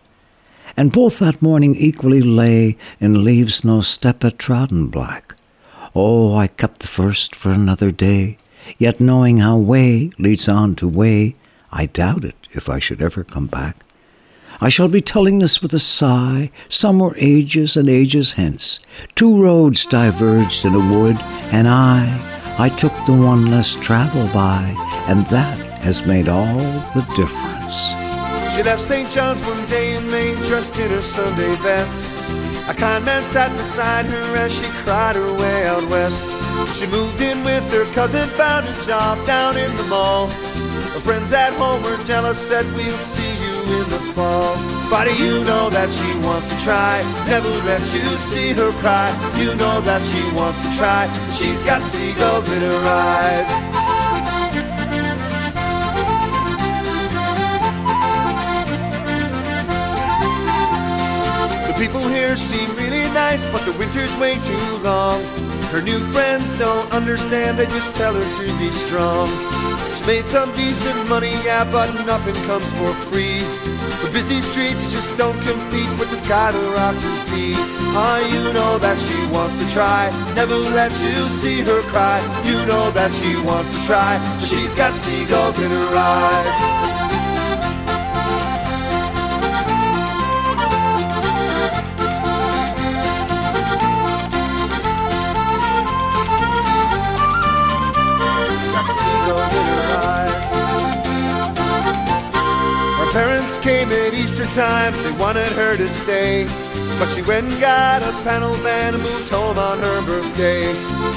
[0.74, 5.34] And both that morning equally lay in leaves no step had trodden black.
[5.94, 8.38] Oh, I kept the first for another day,
[8.78, 11.36] yet knowing how way leads on to way,
[11.70, 13.76] I doubted if I should ever come back.
[14.62, 18.78] I shall be telling this with a sigh, some somewhere ages and ages hence.
[19.16, 21.16] Two roads diverged in a wood,
[21.50, 22.06] and I,
[22.60, 24.62] I took the one less traveled by,
[25.08, 26.60] and that has made all
[26.94, 27.74] the difference.
[28.54, 29.10] She left St.
[29.10, 31.98] John's one day in May, dressed in her Sunday best.
[32.70, 36.22] A kind man sat beside her as she cried her way out west.
[36.78, 40.30] She moved in with her cousin, found a job down in the mall.
[40.92, 44.54] Her friends at home were jealous, said we'll see you in the fall.
[44.90, 49.08] But you know that she wants to try, never let you see her cry.
[49.40, 53.48] You know that she wants to try, she's got seagulls in her eyes.
[61.68, 65.24] The people here seem really nice, but the winter's way too long.
[65.72, 69.30] Her new friends don't understand, they just tell her to be strong.
[70.06, 73.38] Made some decent money, yeah, but nothing comes for free.
[74.02, 77.54] The busy streets just don't compete with the sky, the rocks, and sea.
[77.94, 82.18] Ah, you know that she wants to try, never let you see her cry.
[82.44, 87.11] You know that she wants to try, she's got seagulls in her eyes.
[104.42, 106.44] Easter time, they wanted her to stay.
[106.98, 110.72] But she went and got a panel van and moved home on her birthday.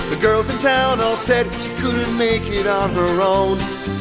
[0.10, 3.58] The girls in town all said she couldn't make it on her own.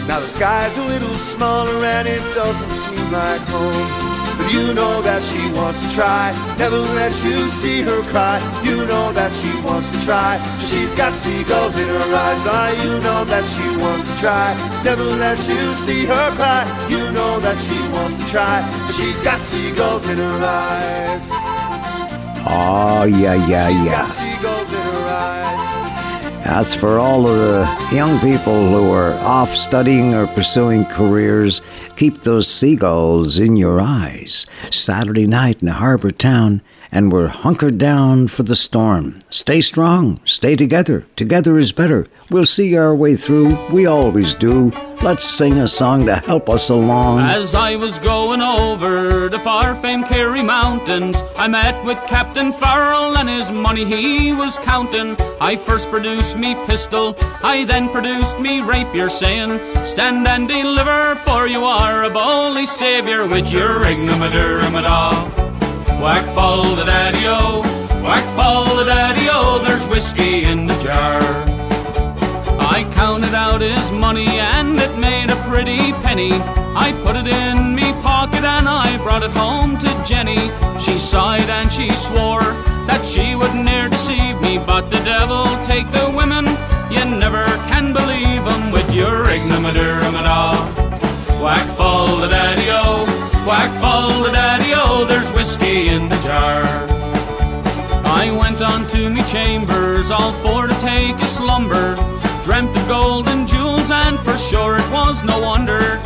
[0.06, 4.13] Now the sky's a little smaller and it doesn't seem like home.
[4.52, 8.38] You know that she wants to try, never let you see her cry.
[8.62, 12.44] You know that she wants to try, she's got seagulls in her eyes.
[12.46, 16.62] Ah, you know that she wants to try, never let you see her cry.
[16.88, 21.26] You know that she wants to try, she's got seagulls in her eyes.
[22.46, 25.53] Oh, yeah, yeah, yeah.
[26.46, 31.62] As for all of the young people who are off studying or pursuing careers,
[31.96, 34.46] keep those seagulls in your eyes.
[34.70, 36.60] Saturday night in a harbor town,
[36.94, 39.18] and we're hunkered down for the storm.
[39.28, 41.04] Stay strong, stay together.
[41.16, 42.06] Together is better.
[42.30, 44.70] We'll see our way through, we always do.
[45.02, 47.20] Let's sing a song to help us along.
[47.20, 53.18] As I was going over the far famed Kerry Mountains, I met with Captain Farrell
[53.18, 55.16] and his money he was counting.
[55.40, 61.48] I first produced me pistol, I then produced me rapier, saying, Stand and deliver, for
[61.48, 65.53] you are a bully saviour with your ignomadaramada.
[66.04, 67.62] Whack fall the daddy-o,
[68.04, 71.18] whack fall the daddy-o, there's whiskey in the jar.
[72.60, 76.32] I counted out his money and it made a pretty penny.
[76.76, 80.50] I put it in me pocket and I brought it home to Jenny.
[80.78, 82.52] She sighed and she swore
[82.84, 86.44] that she would ne'er deceive me, but the devil take the women,
[86.92, 90.52] you never can believe 'em with your ignomadaramada.
[91.42, 93.06] Whack fall the daddy-o,
[93.46, 96.64] Whack fall the daddy-o, there's whiskey in the jar.
[98.06, 101.94] I went on to me chambers, all for to take a slumber.
[102.42, 106.00] Dreamt of gold and jewels, and for sure it was no wonder.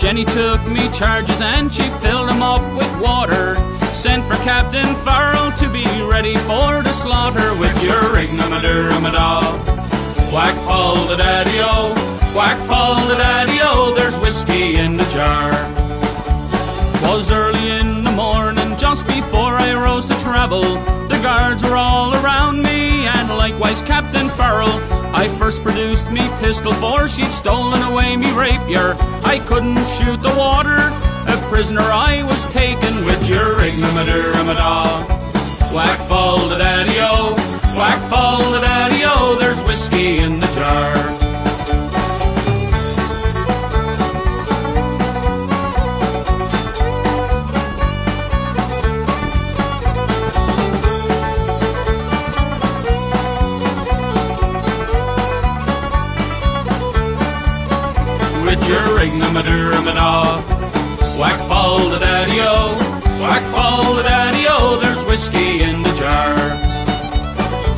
[0.00, 3.54] Jenny took me charges and she filled them up with water.
[3.94, 9.42] Sent for Captain Farrell to be ready for the slaughter with your ignomadaramada.
[10.32, 11.94] Whack fall the daddy-o,
[12.34, 15.89] whack fall the daddy-o, there's whiskey in the jar.
[17.02, 20.62] Was early in the morning, just before I rose to travel.
[21.08, 24.80] The guards were all around me, and likewise Captain Farrell.
[25.14, 28.96] I first produced me pistol, for she'd stolen away me rapier.
[29.24, 30.78] I couldn't shoot the water,
[31.26, 35.20] a prisoner I was taken with your ignomadaramada.
[35.74, 37.34] Whack fall the daddy-o,
[37.76, 41.19] whack fall the daddy-o, there's whiskey in the jar.
[58.50, 60.42] With your ring-a-ma-dur-a-ma-daw.
[61.20, 62.74] Whack fall the daddy-o,
[63.22, 66.34] whack fall the daddy-o, there's whiskey in the jar.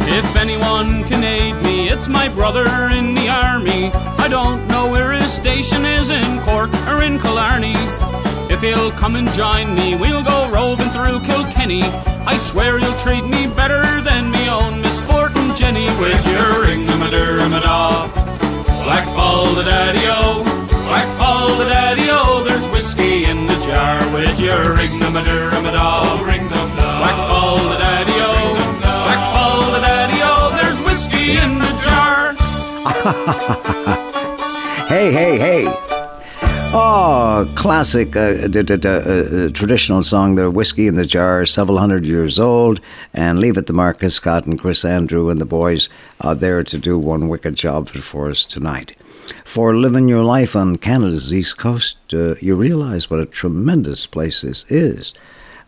[0.09, 3.91] If anyone can aid me, it's my brother in the army.
[4.17, 7.77] I don't know where his station is in Cork or in Killarney.
[8.51, 11.83] If he'll come and join me, we'll go roving through Kilkenny.
[12.25, 16.87] I swear you'll treat me better than me own Miss Fortin Jenny with your ring
[17.61, 18.32] daw
[18.85, 20.43] Black fall the daddy o,
[20.89, 22.43] black fall the daddy o.
[22.45, 26.69] There's whiskey in the jar with your ring a ma daw ring them
[27.01, 30.51] Black fall the daddy o, black fall the daddy o.
[30.59, 32.35] There's whiskey in the jar.
[34.89, 35.92] hey, hey, hey.
[36.75, 41.77] Oh, classic uh, d- d- d- uh, traditional song, The Whiskey in the Jar, several
[41.79, 42.81] hundred years old,
[43.13, 45.91] and leave it to Marcus Scott and Chris Andrew and the boys
[46.23, 48.97] are there to do one wicked job for us tonight.
[49.45, 54.41] For living your life on Canada's East Coast, uh, you realize what a tremendous place
[54.41, 55.13] this is.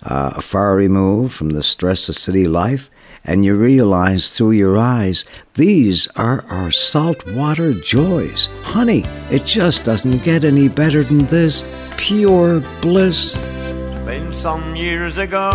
[0.03, 2.91] Uh, far removed from the stress of city life,
[3.25, 8.49] and you realize through your eyes these are our saltwater joys.
[8.63, 11.63] Honey, it just doesn't get any better than this.
[11.97, 13.35] Pure bliss.
[13.35, 15.53] It's Been some years ago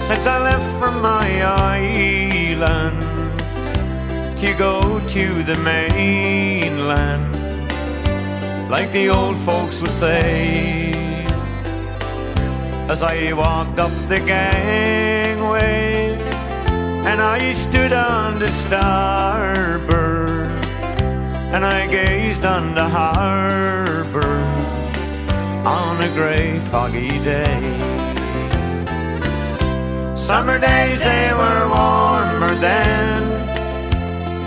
[0.00, 3.02] since I left for my island
[4.38, 7.34] to go to the mainland,
[8.70, 10.92] like the old folks would say.
[12.88, 15.97] As I walked up the gangway
[17.06, 20.50] and I stood on the starboard
[21.54, 24.36] and I gazed on the harbor
[25.66, 27.60] on a grey foggy day.
[30.14, 33.22] Summer days they were warmer then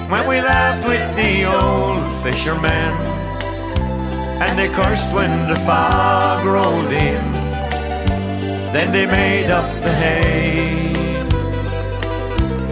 [0.10, 3.12] when we laughed with the old fishermen
[4.42, 7.34] and they cursed when the fog rolled in.
[8.74, 10.71] Then they made up the hay.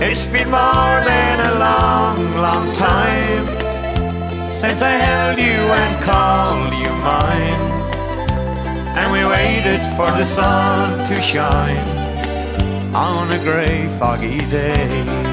[0.02, 3.46] It's been more than a long, long time
[4.50, 7.62] since I held you and called you mine.
[8.98, 11.86] And we waited for the sun to shine
[12.96, 15.30] on a grey, foggy day.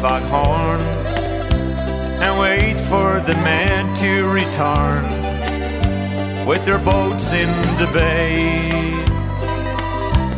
[0.00, 0.80] Foghorn
[2.24, 5.04] and wait for the men to return
[6.46, 8.70] with their boats in the bay.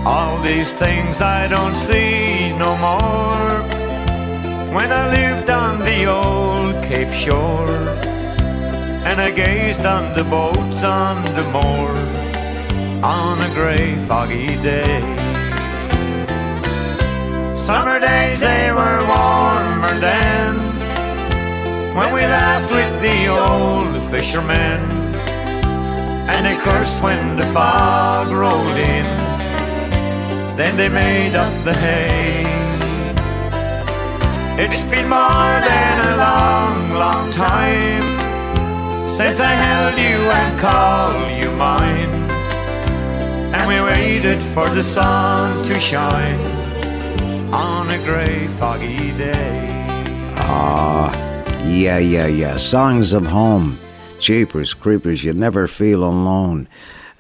[0.04, 3.52] All these things I don't see no more
[4.74, 7.78] when I lived on the old Cape Shore
[9.06, 11.90] and I gazed on the boats on the moor
[13.04, 15.21] on a grey foggy day.
[17.62, 20.56] Summer days they were warmer then.
[21.94, 24.80] When we laughed with the old fishermen
[26.28, 29.06] And they cursed when the fog rolled in.
[30.56, 32.42] Then they made up the hay.
[34.58, 38.02] It's been more than a long, long time
[39.08, 42.12] Since I held you and called you mine.
[43.54, 46.62] And we waited for the sun to shine
[47.52, 49.68] on a grey, foggy day.
[50.36, 51.12] Ah,
[51.64, 52.56] yeah, yeah, yeah.
[52.56, 53.78] Songs of home.
[54.18, 56.68] Jeepers, creepers, you never feel alone.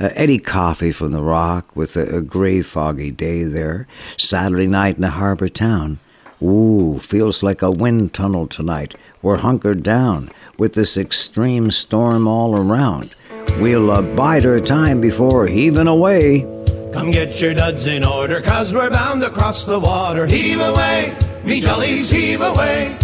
[0.00, 3.86] Uh, Eddie Coffey from The Rock with a, a grey, foggy day there.
[4.16, 5.98] Saturday night in a harbour town.
[6.42, 8.94] Ooh, feels like a wind tunnel tonight.
[9.20, 13.14] We're hunkered down with this extreme storm all around.
[13.58, 16.61] We'll abide our time before heaving away.
[16.92, 20.26] Come get your duds in order, cause we're bound across the water.
[20.26, 22.96] Heave away, me jollies, heave away.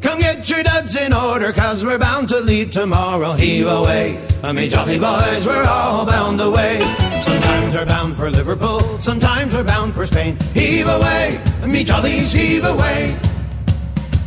[0.00, 3.32] Come get your duds in order, cause we're bound to leave tomorrow.
[3.32, 6.78] Heave away, uh, me jolly boys, we're all bound away.
[7.24, 10.38] Sometimes we're bound for Liverpool, sometimes we're bound for Spain.
[10.54, 13.18] Heave away, me jollies, heave away.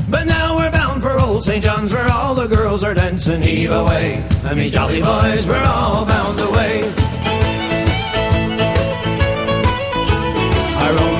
[0.10, 1.64] But now we're bound for old St.
[1.64, 3.42] John's where all the girls are dancing.
[3.42, 6.94] Heave away, and me jolly boys, we're all bound away.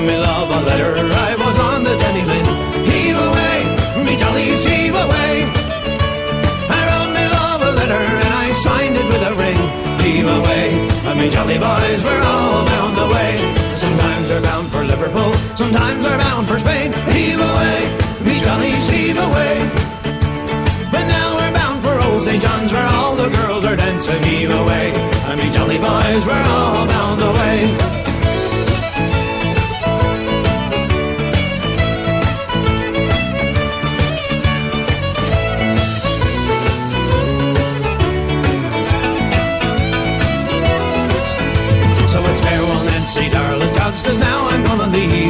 [0.02, 2.48] I me love a letter, I was on the Jenny Lind.
[2.90, 3.56] Heave away,
[4.02, 5.46] me jollies, heave away.
[6.66, 9.62] I wrote me love a letter and I signed it with a ring.
[10.02, 13.46] Heave away, me jolly boys, we're all bound away.
[13.78, 16.90] Sometimes they're bound for Liverpool, sometimes we're bound for Spain.
[17.14, 17.78] Heave away,
[18.26, 19.54] me jollies, heave away.
[20.90, 22.42] But now we're bound for old St.
[22.42, 24.20] John's where all the girls are dancing.
[24.24, 24.90] Heave away,
[25.38, 28.11] me jolly boys, we're all bound away.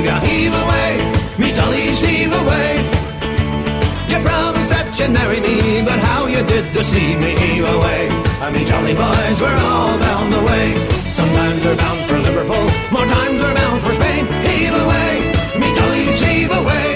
[0.05, 0.19] Ya.
[0.21, 0.91] Heave away,
[1.39, 2.71] me dollies, heave away.
[4.11, 8.11] You promised that you'd marry me, but how you did deceive me, heave away.
[8.43, 10.67] I mean, jolly boys, we're all bound away.
[11.15, 14.27] Sometimes we're bound for Liverpool, more times we're bound for Spain.
[14.47, 15.11] Heave away,
[15.61, 16.89] me dollies, heave away.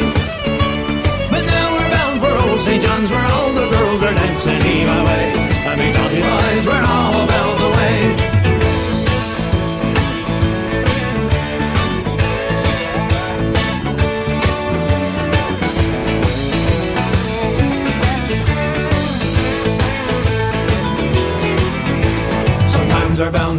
[1.31, 2.83] But now we're bound for old St.
[2.83, 4.61] John's, where all the girls are dancing.
[4.67, 5.27] Heave away,
[5.71, 7.66] I mean, jolly boys, we're all bound away.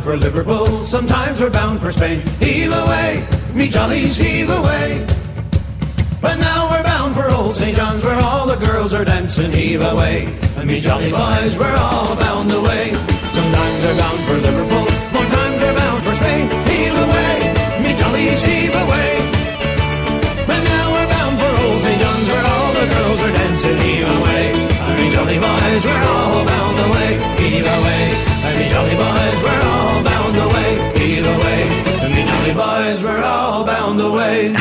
[0.08, 2.26] For Liverpool, sometimes we're bound for Spain.
[2.40, 5.06] Heave away, me jollies, heave away.
[6.22, 7.76] But now we're bound for old St.
[7.76, 9.52] John's where all the girls are dancing.
[9.52, 12.96] Heave away, and me jolly boys, we're all bound away.
[13.36, 16.46] Sometimes we're bound for Liverpool, more times we're bound for Spain.
[16.72, 17.36] Heave away,
[17.84, 19.12] me jollies, heave away.
[20.48, 22.00] But now we're bound for old St.
[22.00, 23.78] John's where all the girls are dancing.
[23.84, 24.27] Heave away,
[25.18, 27.10] jolly boys, we're all bound away.
[27.48, 28.04] Away,
[28.46, 30.70] and me jolly boys, we're all bound away.
[31.00, 31.57] Heave away,
[32.50, 34.50] and boys, we're all bound away.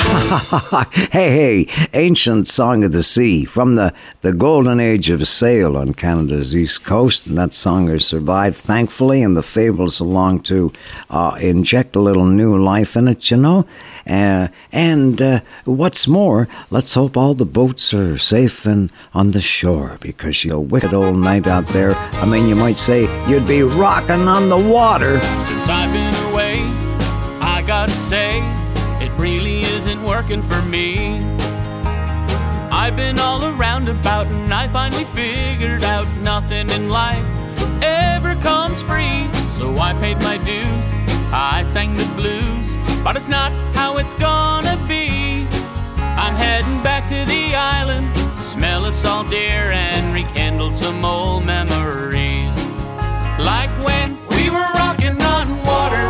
[1.11, 5.95] hey, hey, ancient song of the sea from the, the golden age of sail on
[5.95, 7.27] Canada's east coast.
[7.27, 10.73] And that song has survived, thankfully, and the fables along to
[11.11, 13.67] uh, inject a little new life in it, you know.
[14.07, 19.41] Uh, and uh, what's more, let's hope all the boats are safe and on the
[19.41, 21.95] shore because you're a wicked old night out there.
[21.95, 25.21] I mean, you might say you'd be rocking on the water.
[25.21, 26.26] Since I've been
[29.19, 31.19] really isn't working for me.
[32.71, 37.25] I've been all around about and I finally figured out nothing in life
[37.83, 39.29] ever comes free.
[39.59, 40.85] So I paid my dues,
[41.33, 42.67] I sang the blues,
[43.03, 45.47] but it's not how it's gonna be.
[46.19, 48.07] I'm heading back to the island,
[48.41, 52.55] smell of salt air and rekindle some old memories.
[53.39, 56.09] Like when we were rocking on water,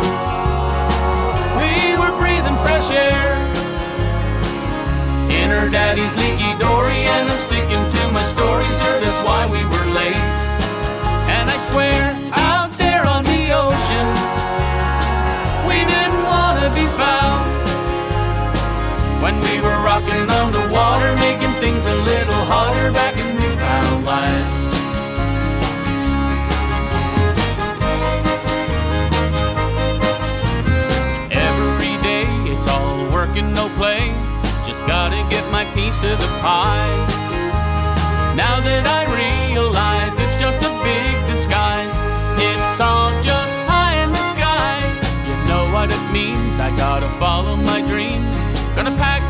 [2.91, 3.35] air.
[5.39, 8.93] In her daddy's leaky dory, and I'm sticking to my story, sir.
[9.03, 10.23] That's why we were late.
[11.35, 14.07] And I swear, out there on the ocean,
[15.67, 17.43] we didn't want to be found.
[19.23, 23.16] When we were rocking on the water, making things a little hotter back
[36.01, 36.95] piece the pie.
[38.35, 41.95] Now that I realize it's just a big disguise,
[42.37, 44.77] it's all just high in the sky.
[45.27, 48.35] You know what it means, I gotta follow my dreams.
[48.75, 49.26] Gonna pack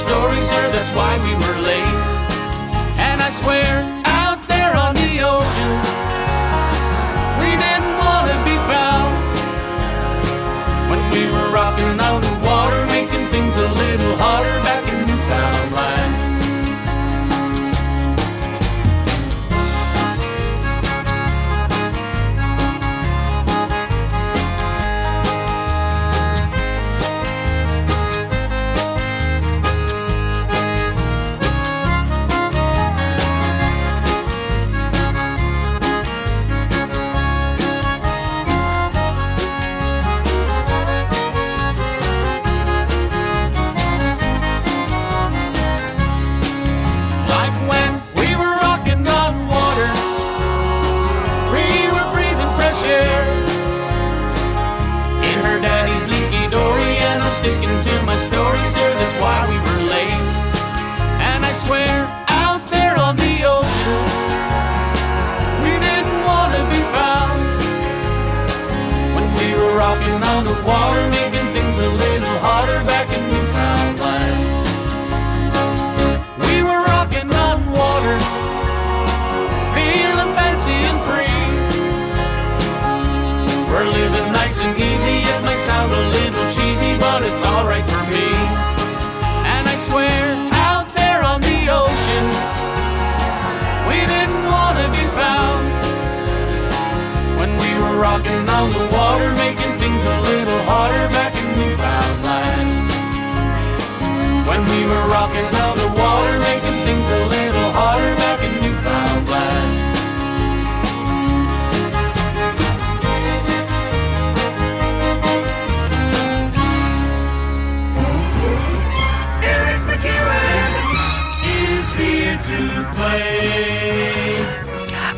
[0.00, 0.70] story, sir.
[0.72, 1.49] That's why we were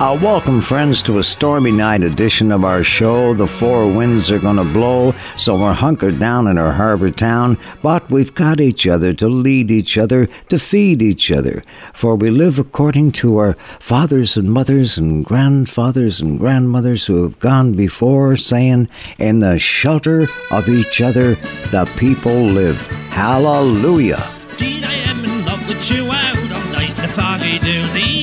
[0.03, 3.32] Uh, welcome, friends, to a stormy night edition of our show.
[3.34, 7.57] The four winds are going to blow, so we're hunkered down in our harbor town,
[7.82, 11.62] but we've got each other to lead each other, to feed each other.
[11.94, 17.38] For we live according to our fathers and mothers and grandfathers and grandmothers who have
[17.38, 18.88] gone before, saying,
[19.20, 21.36] In the shelter of each other,
[21.70, 22.88] the people live.
[23.11, 24.28] Hallelujah.
[24.50, 28.21] Indeed, I am in love with you out night the foggy.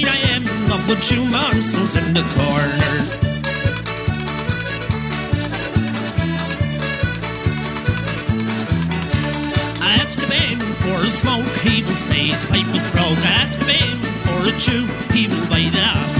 [0.90, 2.84] With you, mussels in the corner.
[9.84, 13.20] I ask him in for a smoke, he will say his pipe was broke.
[13.20, 16.19] I ask him in for a chew, he will bite it off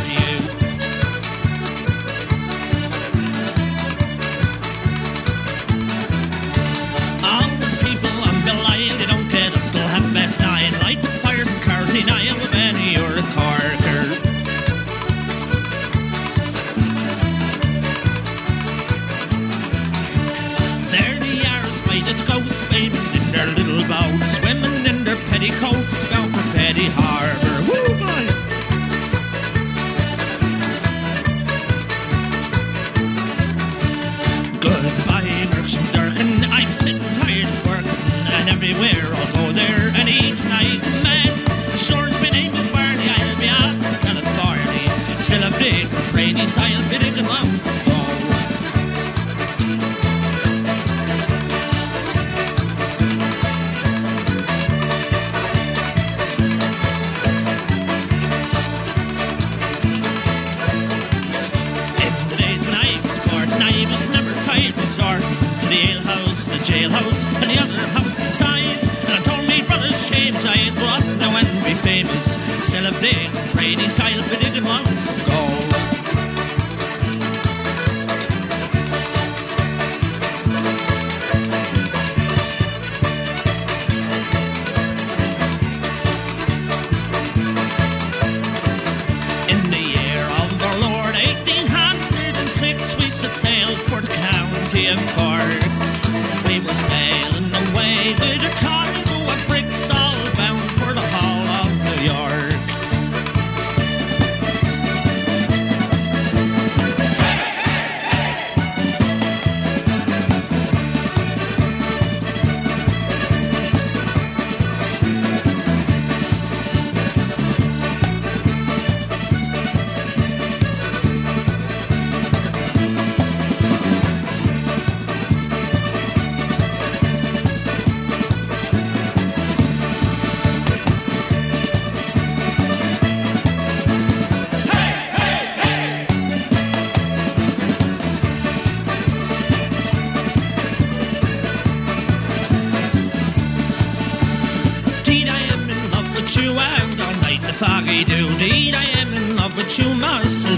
[72.90, 75.10] a big Brady's, I'll be digging ones.
[75.10, 75.29] of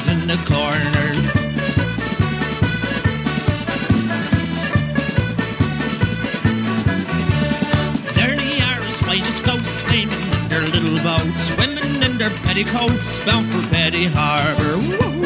[0.01, 1.11] mussels in the corner.
[8.13, 12.29] There they are, as white as ghosts, swimming in their little boats, women in their
[12.43, 14.77] petticoats, bound for Petty Harbour.
[14.87, 15.17] Woo!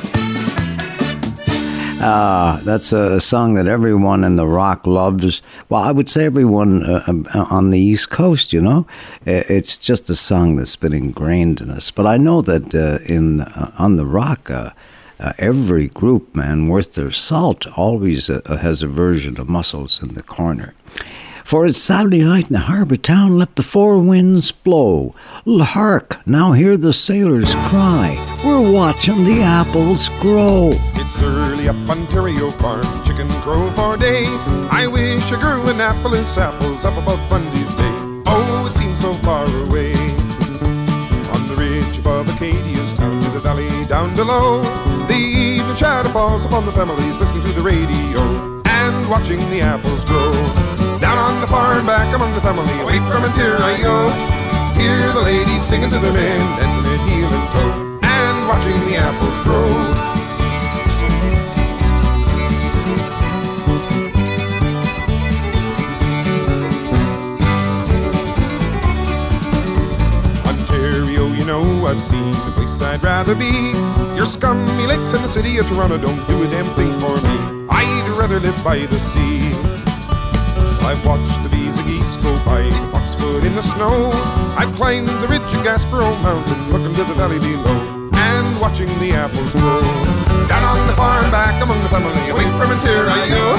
[1.98, 5.40] Ah, that's a song that everyone in the rock loves.
[5.68, 7.02] Well, I would say everyone uh,
[7.34, 8.86] uh, on the East Coast, you know,
[9.24, 11.90] it's just a song that's been ingrained in us.
[11.90, 14.70] But I know that uh, in uh, on the rock, uh,
[15.18, 20.22] uh, every group, man, worth their salt, always has a version of Mussels in the
[20.22, 20.74] Corner.
[21.46, 25.14] For it's Saturday night in the harbour town, let the four winds blow.
[25.46, 28.18] Hark, now hear the sailors cry.
[28.44, 30.70] We're watching the apples grow.
[30.96, 34.24] It's early up Ontario farm, chicken crow for day.
[34.72, 37.94] I wish I grew an apple and apples up above Fundy's Bay.
[38.26, 39.92] Oh, it seems so far away.
[41.30, 44.62] On the ridge above Acadia's town, to the valley down below.
[45.06, 48.20] The evening shadow falls upon the families listening to the radio
[48.66, 50.75] and watching the apples grow.
[51.16, 54.10] Down on the farm, back among the family, away from Ontario.
[54.76, 58.96] Hear the ladies singing to their men, dancing it heel and toe, and watching the
[58.96, 59.64] apples grow.
[70.46, 73.72] Ontario, you know I've seen the place I'd rather be.
[74.14, 77.66] Your scummy lakes and the city of Toronto don't do a damn thing for me.
[77.70, 79.85] I'd rather live by the sea.
[80.86, 84.08] I've watched the bees and geese go by the foxfoot in the snow.
[84.54, 89.10] I've climbed the ridge of Gaspereau Mountain, looking to the valley below, and watching the
[89.10, 89.82] apples grow.
[90.46, 93.58] Down on the farm, back among the family, away from Ontario.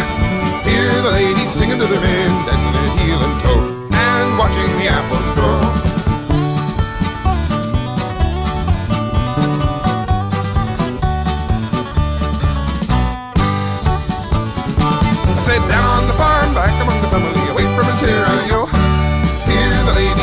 [0.63, 4.87] Hear the ladies singing to their men, dancing at heel and toe, and watching the
[4.87, 5.59] apples grow.
[15.43, 16.13] Said down on the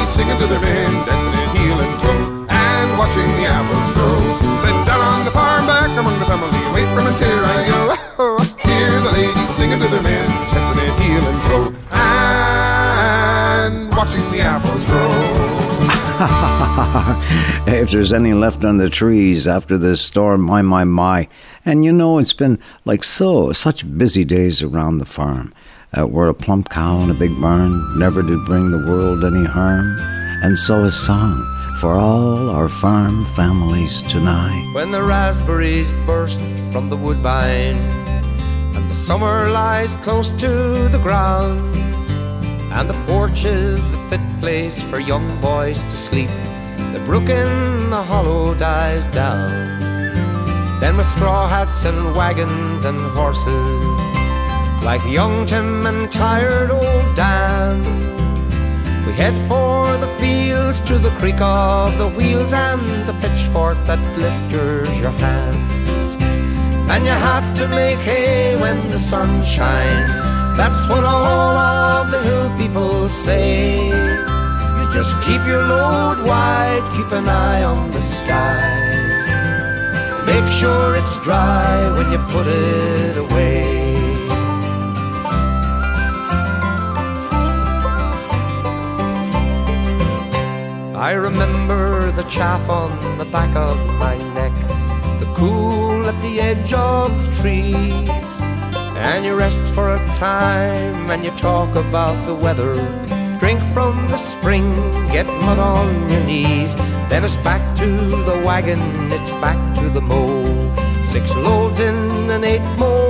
[0.06, 4.20] singing to their men, dancing at heel and toe, and watching the apples grow.
[4.58, 7.96] Said down on the farm, back among the family, away from Ontario.
[8.68, 14.40] Hear the ladies singing to their men, dancing at heel and toe, and watching the
[14.40, 15.64] apples grow.
[17.66, 21.28] if there's any left on the trees after this storm, my, my, my.
[21.64, 25.54] And you know, it's been like so, such busy days around the farm.
[25.96, 29.44] Uh, we're a plump cow in a big barn, never did bring the world any
[29.44, 29.96] harm.
[30.42, 31.46] And so a song
[31.80, 34.72] for all our farm families tonight.
[34.72, 36.40] When the raspberries burst
[36.72, 37.76] from the woodbine
[38.74, 41.60] And the summer lies close to the ground
[42.72, 46.30] And the porch is the fit place for young boys to sleep
[46.92, 49.50] The brook in the hollow dies down
[50.80, 54.13] Then with straw hats and wagons and horses
[54.84, 58.04] Like young Tim and tired old Dan
[59.06, 63.98] we head for the fields to the creak of the wheels and the pitchfork that
[64.16, 66.16] blisters your hands.
[66.90, 70.10] And you have to make hay when the sun shines.
[70.56, 73.76] That's what all of the hill people say.
[73.88, 78.72] You just keep your load wide, keep an eye on the sky.
[80.26, 83.83] Make sure it's dry when you put it away.
[91.04, 94.54] I remember the chaff on the back of my neck,
[95.20, 98.38] the cool at the edge of the trees.
[98.96, 102.72] And you rest for a time and you talk about the weather.
[103.38, 104.74] Drink from the spring,
[105.12, 106.74] get mud on your knees.
[107.10, 108.80] Then it's back to the wagon,
[109.12, 110.74] it's back to the mow.
[111.02, 113.03] Six loads in and eight more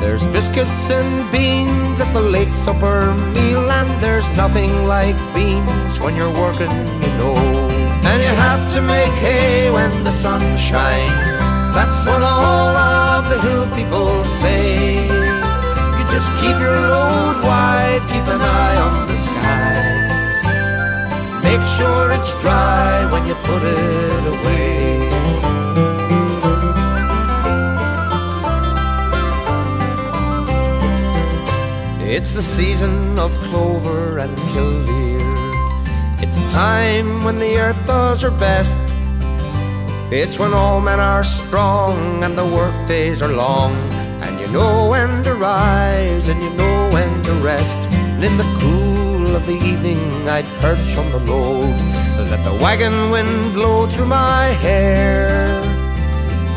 [0.00, 6.16] there's biscuits and beans at the late supper meal, and there's nothing like beans when
[6.16, 6.72] you're working,
[7.04, 7.36] you know.
[8.08, 11.36] And you have to make hay when the sun shines.
[11.76, 12.74] That's what all
[13.16, 15.04] of the hill people say.
[15.96, 20.00] You just keep your load wide, keep an eye on the sky.
[21.44, 24.59] Make sure it's dry when you put it away.
[32.12, 35.20] It's the season of clover and killdeer.
[36.18, 38.76] It's a time when the earth does her best.
[40.10, 43.72] It's when all men are strong and the work days are long.
[44.24, 47.78] And you know when to rise and you know when to rest.
[47.94, 51.76] And in the cool of the evening, I'd perch on the load.
[52.28, 55.49] Let the wagon wind blow through my hair.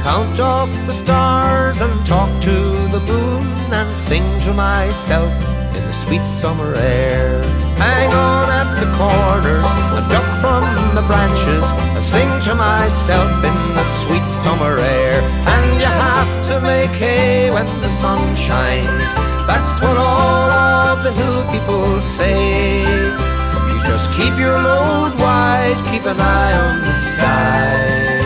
[0.04, 2.52] Count off the stars and talk to
[2.92, 5.32] the moon and sing to myself
[5.74, 7.42] in the sweet summer air.
[7.80, 13.58] Hang on at the corners and duck from the branches and sing to myself in
[13.80, 15.22] the sweet summer air.
[15.48, 19.08] And you have to make hay when the sun shines.
[19.48, 22.82] That's what all of the hill people say.
[22.82, 28.23] You just keep your load wide, keep an eye on the sky.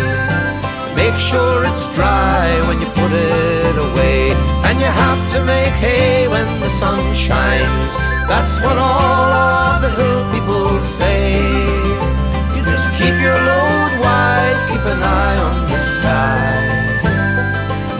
[1.07, 4.31] Make sure it's dry when you put it away.
[4.67, 7.93] And you have to make hay when the sun shines.
[8.27, 11.31] That's what all of the hill people say.
[12.55, 16.51] You just keep your load wide, keep an eye on the sky.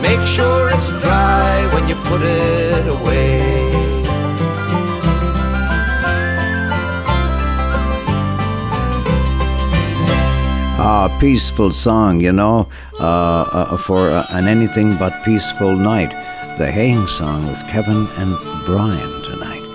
[0.02, 3.57] Make sure it's dry when you put it away.
[10.90, 12.66] Ah, peaceful song, you know,
[12.98, 16.08] uh, uh, for uh, an anything but peaceful night.
[16.56, 18.34] The haying song with Kevin and
[18.64, 19.68] Brian tonight.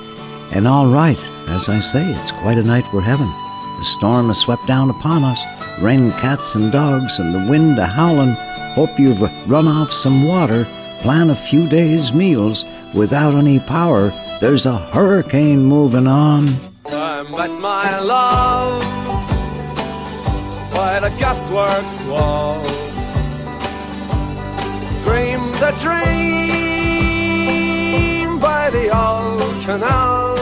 [0.56, 3.30] And all right, As I say, it's quite a night we're having.
[3.78, 5.40] The storm has swept down upon us,
[5.80, 8.34] rain cats and dogs, and the wind a howling.
[8.74, 10.66] Hope you've run off some water,
[11.02, 12.66] plan a few days' meals.
[12.96, 14.12] Without any power,
[14.42, 16.46] there's a hurricane moving on.
[16.90, 19.03] Met my love
[20.74, 22.62] by the gasworks wall.
[25.04, 26.40] Dreamed a dream
[28.40, 30.38] by the old canal.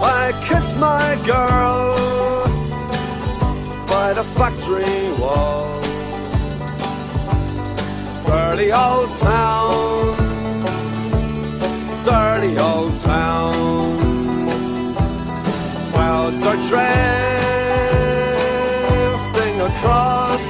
[0.00, 1.96] I kissed my girl
[3.86, 5.80] by the factory wall.
[8.26, 10.16] Dirty old town,
[12.04, 13.54] dirty old town.
[15.92, 17.37] Clouds are drifting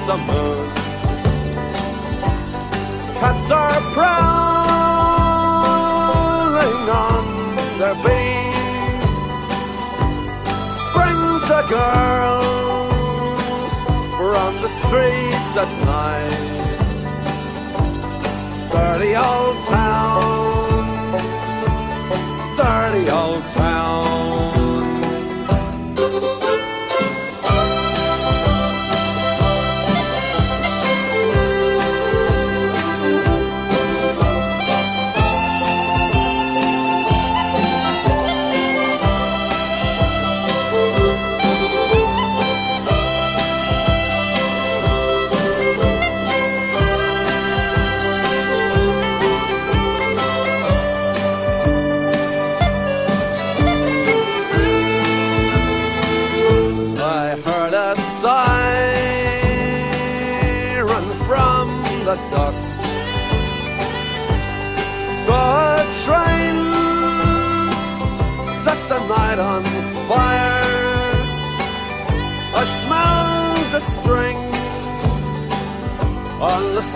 [0.09, 0.69] the moon.
[3.21, 4.89] Cats are prowling
[7.09, 7.25] on
[7.79, 8.55] their beat.
[10.81, 12.41] Springs a girl
[14.17, 16.43] from the streets at night.
[18.73, 20.87] Dirty old town,
[22.57, 23.88] dirty old town.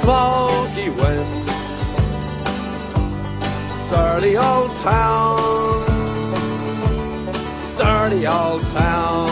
[0.03, 1.48] Smoky wind.
[3.90, 5.84] Dirty old town,
[7.76, 9.28] dirty old town.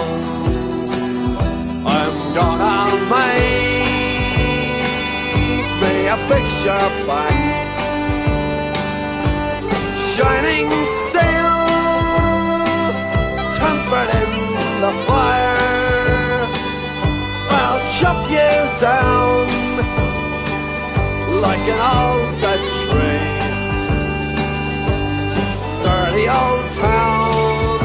[1.96, 2.78] I'm gonna
[3.14, 3.88] make
[5.82, 7.66] me a picture back,
[10.12, 10.68] shining
[11.04, 11.58] steel,
[13.58, 14.32] tempered in
[14.84, 16.46] the fire.
[17.58, 19.29] I'll chop you down
[21.40, 23.28] like an old dead tree.
[25.84, 27.78] Dirty old town,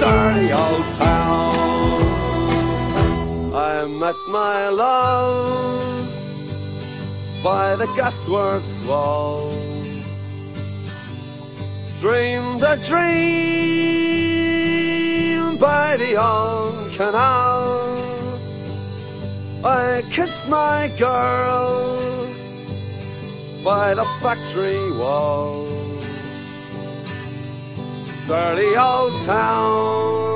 [0.00, 1.54] dirty old town.
[3.54, 6.08] I met my love
[7.42, 9.52] by the gasworks wall.
[12.00, 13.62] Dreamed a dream
[15.58, 17.41] by the old canal.
[19.64, 22.26] I kissed my girl
[23.64, 25.68] by the factory wall.
[28.26, 30.32] Dirty old town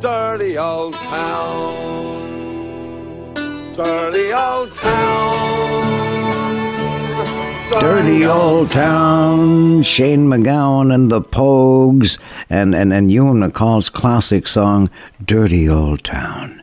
[0.00, 2.14] dirty old town,
[3.76, 5.48] dirty old town,
[7.70, 14.88] Dirty Old Town, Shane MacGowan and the Pogues, and, and, and Ewan MacColl's classic song,
[15.22, 16.57] Dirty Old Town.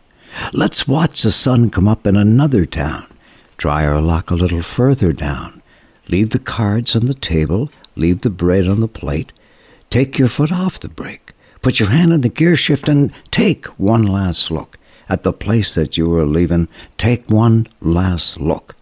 [0.53, 3.07] Let's watch the sun come up in another town.
[3.57, 5.61] Try our luck a little further down.
[6.07, 9.33] Leave the cards on the table, leave the bread on the plate.
[9.89, 11.31] Take your foot off the brake.
[11.61, 14.77] Put your hand on the gear shift and take one last look
[15.09, 16.67] at the place that you are leaving.
[16.97, 18.75] Take one last look.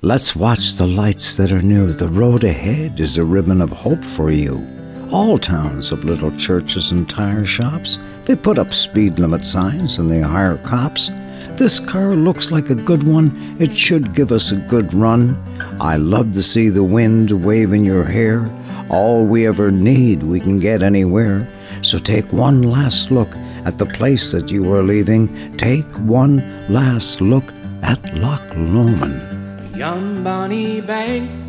[0.00, 1.92] Let's watch the lights that are new.
[1.92, 4.66] The road ahead is a ribbon of hope for you.
[5.10, 7.98] All towns of little churches and tire shops.
[8.28, 11.10] They put up speed limit signs and they hire cops.
[11.56, 13.56] This car looks like a good one.
[13.58, 15.34] It should give us a good run.
[15.80, 18.46] I love to see the wind wave in your hair.
[18.90, 21.48] All we ever need, we can get anywhere.
[21.80, 25.56] So take one last look at the place that you are leaving.
[25.56, 26.36] Take one
[26.68, 27.44] last look
[27.82, 29.74] at Loch Lomond.
[29.74, 31.48] Yon Bonnie banks,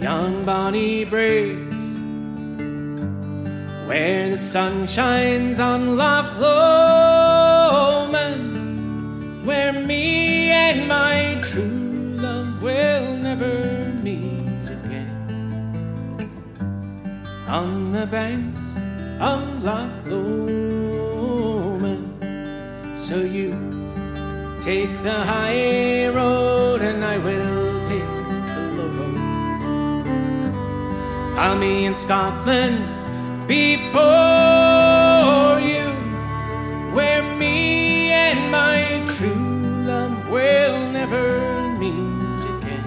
[0.00, 1.69] yon Bonnie breaks,
[3.90, 8.14] where the sun shines on Loch Lomond,
[9.44, 15.10] where me and my true love will never meet again.
[17.48, 18.78] On the banks
[19.18, 21.50] of Loch Lomond,
[22.96, 23.56] so you
[24.60, 29.18] Take the high road and I will take the low road.
[31.38, 32.99] I'll be in Scotland
[33.50, 34.00] before
[35.58, 35.90] you,
[36.94, 42.86] where me and my true love will never meet again.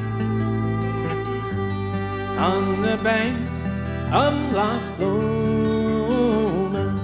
[2.39, 3.65] On the banks
[4.13, 6.97] of Loch Lomond,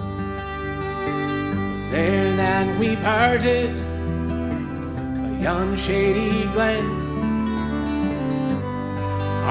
[1.73, 3.75] was there that we parted
[5.19, 6.87] by yon shady glen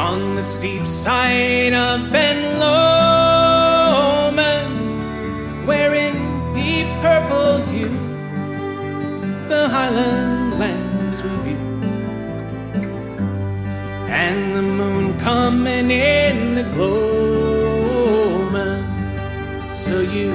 [0.09, 3.18] on the steep side of Ben Lomond,
[9.59, 11.59] the highland lands with you.
[14.25, 17.75] and the moon coming in the gloaming.
[19.75, 20.31] So you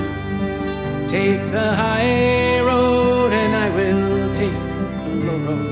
[1.08, 4.60] take the high road, and I will take
[5.04, 5.72] the low road.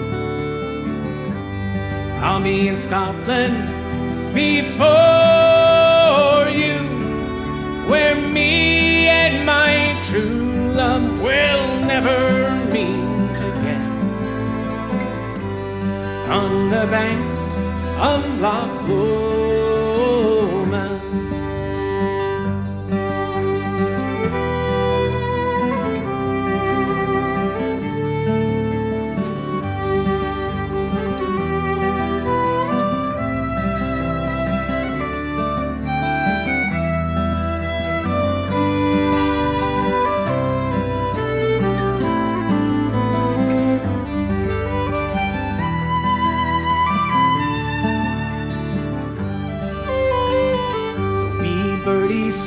[2.23, 3.57] I'll be in Scotland
[4.33, 4.89] before
[6.61, 6.77] you,
[7.91, 8.51] where me
[9.21, 9.73] and my
[10.07, 12.30] true love will never
[16.31, 17.57] On the banks
[17.99, 19.30] of Loch Lomond.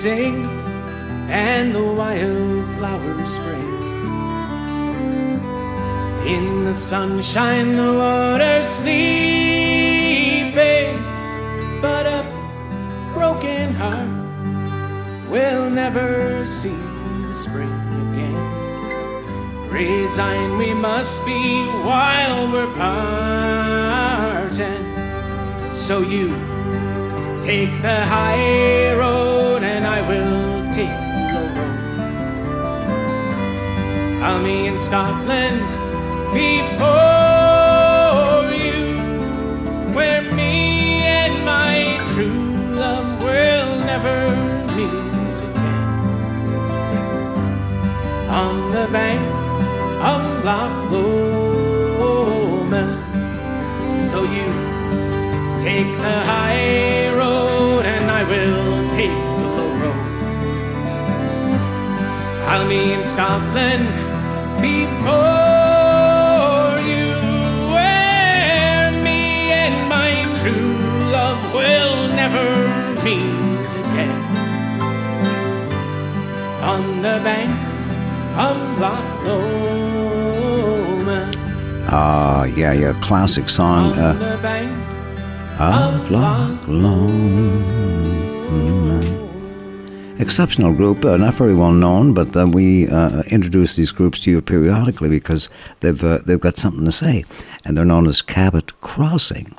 [0.05, 0.45] Sing
[1.31, 3.73] and the wildflowers spring.
[6.27, 8.99] In the sunshine, the water's sleeping,
[11.81, 12.21] but a
[13.15, 14.11] broken heart
[15.31, 16.77] will never see
[17.27, 17.73] the spring
[18.05, 18.39] again.
[19.71, 23.25] Resigned we must be while we're parting.
[25.73, 26.55] So you
[27.45, 29.54] Take the high road
[34.25, 35.61] Be in Scotland
[36.33, 36.89] before
[38.53, 38.97] you,
[39.95, 44.31] where me and my true love will never
[44.77, 45.87] meet again.
[48.29, 49.43] On the banks
[50.11, 50.91] of Loch
[52.01, 52.99] Lomond.
[54.11, 54.49] So you
[55.61, 60.05] Take the high road and I will take the low road.
[62.47, 64.04] I'll be in Scotland
[65.05, 67.13] before you,
[67.75, 70.11] where me and my
[70.41, 70.77] true
[71.13, 72.49] love will never
[73.05, 74.21] meet again.
[76.73, 77.73] On the banks
[78.37, 80.57] of Loch Lomond.
[81.89, 83.93] Ah, yeah, yeah, classic song.
[83.93, 85.21] On Uh, the banks
[85.59, 88.04] of Loch Lomond.
[90.17, 94.31] Exceptional group, uh, not very well known, but uh, we uh, introduce these groups to
[94.31, 95.49] you periodically because
[95.81, 97.25] they've uh, they've got something to say,
[97.65, 99.57] and they're known as Cabot Crossing.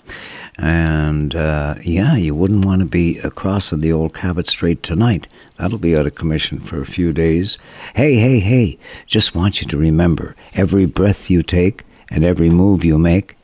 [0.57, 5.27] And uh, yeah, you wouldn't want to be crossing the old Cabot Strait tonight.
[5.57, 7.57] That'll be out of commission for a few days.
[7.93, 8.79] Hey, hey, hey!
[9.05, 13.37] Just want you to remember every breath you take and every move you make,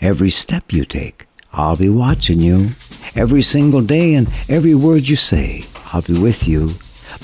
[0.00, 1.26] every step you take.
[1.52, 2.66] I'll be watching you
[3.14, 5.62] every single day and every word you say.
[5.92, 6.70] I'll be with you.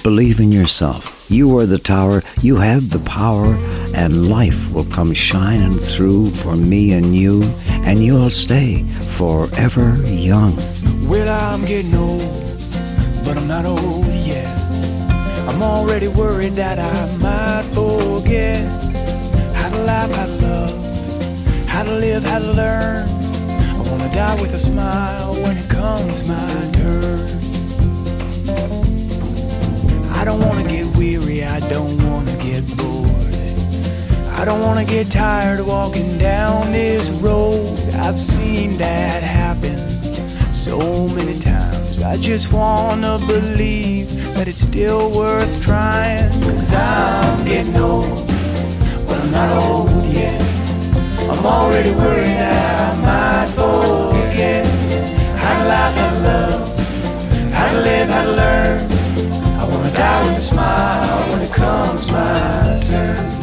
[0.03, 1.27] Believe in yourself.
[1.31, 2.23] You are the tower.
[2.41, 3.55] You have the power,
[3.95, 8.85] and life will come shining through for me and you, and you'll stay
[9.19, 10.57] forever young.
[11.07, 12.23] Well, I'm getting old,
[13.25, 14.49] but I'm not old yet.
[15.49, 18.65] I'm already worried that I might forget
[19.55, 23.09] how to laugh, how to love, how to live, how to learn.
[23.09, 27.04] I wanna die with a smile when it comes my turn.
[30.25, 33.35] I don't wanna get weary, I don't wanna get bored.
[34.39, 37.79] I don't wanna get tired of walking down this road.
[37.97, 39.77] I've seen that happen
[40.55, 40.79] so
[41.09, 42.01] many times.
[42.01, 46.33] I just wanna believe that it's still worth trying.
[46.43, 48.27] Cause I'm getting old,
[49.07, 50.41] but I'm not old yet.
[51.29, 54.65] I'm already worried that I might forget
[55.37, 59.04] how to laugh, how to love, how to live, how to learn
[59.95, 63.35] die with a smile when it comes my turn.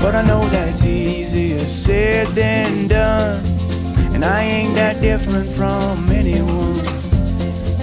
[0.00, 3.44] But I know that it's easier said than done.
[4.14, 6.78] And I ain't that different from anyone.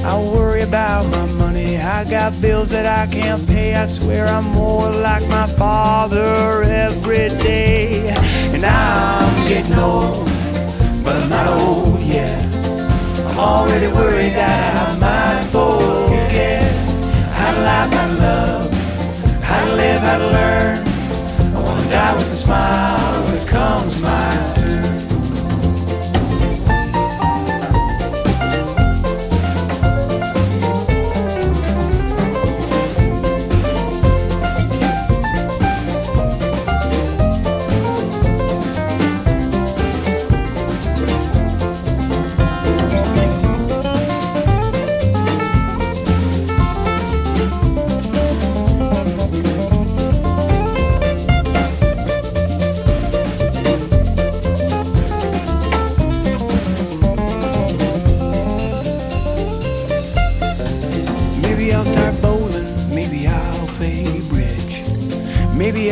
[0.05, 1.77] I worry about my money.
[1.77, 3.75] I got bills that I can't pay.
[3.75, 8.09] I swear I'm more like my father every day.
[8.53, 10.25] And I'm getting old,
[11.03, 12.43] but I'm not old yet.
[13.27, 15.24] I'm already worried that I might
[19.43, 20.77] how to live, how to learn.
[21.55, 24.44] I wanna die with a smile when it comes my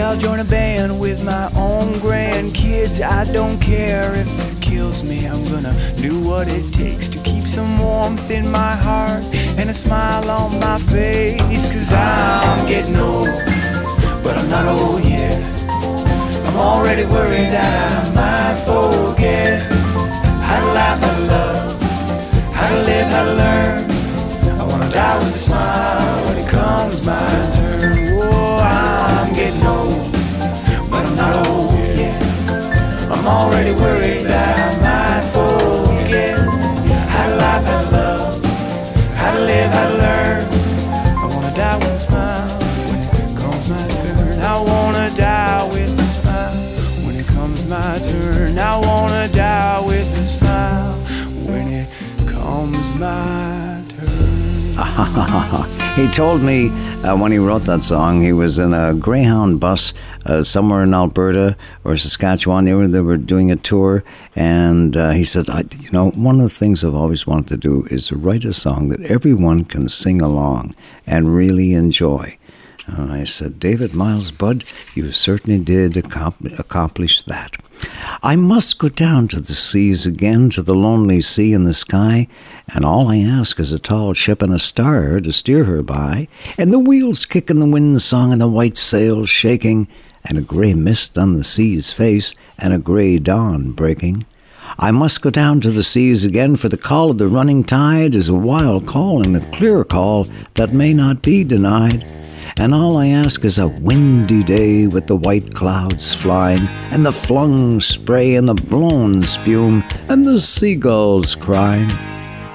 [0.03, 3.01] I'll join a band with my own grandkids.
[3.01, 7.45] I don't care if it kills me, I'm gonna do what it takes to keep
[7.45, 9.23] some warmth in my heart
[9.57, 11.39] and a smile on my face.
[11.71, 13.29] Cause I'm getting old,
[14.23, 15.41] but I'm not old yet.
[16.47, 19.61] I'm already worried that I might forget
[20.43, 21.81] how to laugh, how to love,
[22.51, 24.59] how to live, how to learn.
[24.59, 28.02] I wanna die with a smile when it comes my turn.
[29.65, 30.11] Old,
[30.89, 32.21] but I'm not old yet.
[33.11, 36.37] I'm already worried that I might forget
[37.09, 38.45] how to laugh, how to love,
[39.15, 40.41] how to live, how to learn.
[41.17, 42.49] I wanna die with a smile
[42.89, 44.39] when it comes my turn.
[44.41, 46.55] I wanna die with a smile
[47.05, 48.59] when it comes my turn.
[48.59, 50.93] I wanna die with a smile
[51.47, 51.87] when it
[52.27, 53.83] comes my
[55.95, 56.69] he told me
[57.03, 59.93] uh, when he wrote that song, he was in a Greyhound bus
[60.25, 62.65] uh, somewhere in Alberta or Saskatchewan.
[62.65, 64.03] They were they were doing a tour,
[64.35, 67.85] and uh, he said, "You know, one of the things I've always wanted to do
[67.91, 70.75] is write a song that everyone can sing along
[71.05, 72.37] and really enjoy."
[72.85, 77.55] And I said, David Miles Budd, you certainly did accom- accomplish that.
[78.21, 82.27] I must go down to the seas again, to the lonely sea in the sky,
[82.73, 86.27] and all I ask is a tall ship and a star to steer her by,
[86.57, 89.87] and the wheels kick and the wind's song and the white sails shaking,
[90.25, 94.25] and a grey mist on the sea's face, and a grey dawn breaking.
[94.79, 98.15] I must go down to the seas again, for the call of the running tide
[98.15, 102.05] is a wild call and a clear call that may not be denied.
[102.57, 106.61] And all I ask is a windy day with the white clouds flying,
[106.91, 111.89] and the flung spray and the blown spume, and the seagulls crying.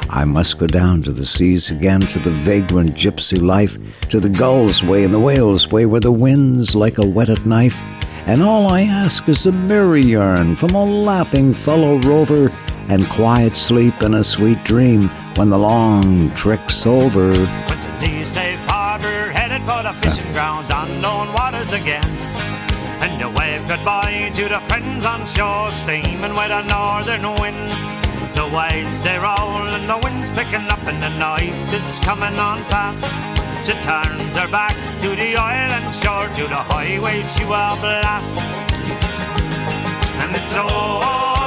[0.09, 3.77] I must go down to the seas again, to the vagrant gypsy life,
[4.09, 7.81] to the gull's way and the whale's way, where the wind's like a whetted knife.
[8.29, 12.53] And all I ask is a merry yarn from a laughing fellow rover,
[12.89, 15.03] and quiet sleep and a sweet dream
[15.35, 17.33] when the long trick's over.
[20.03, 22.05] Fishing ground, unknown waters again.
[23.03, 27.71] And you wave goodbye to the friends on shore, steaming with a northern wind.
[28.35, 32.63] The waves they roll and the wind's picking up, and the night is coming on
[32.65, 33.05] fast.
[33.67, 38.39] She turns her back to the island shore, to the highway she will blast.
[40.23, 41.38] And it's oh,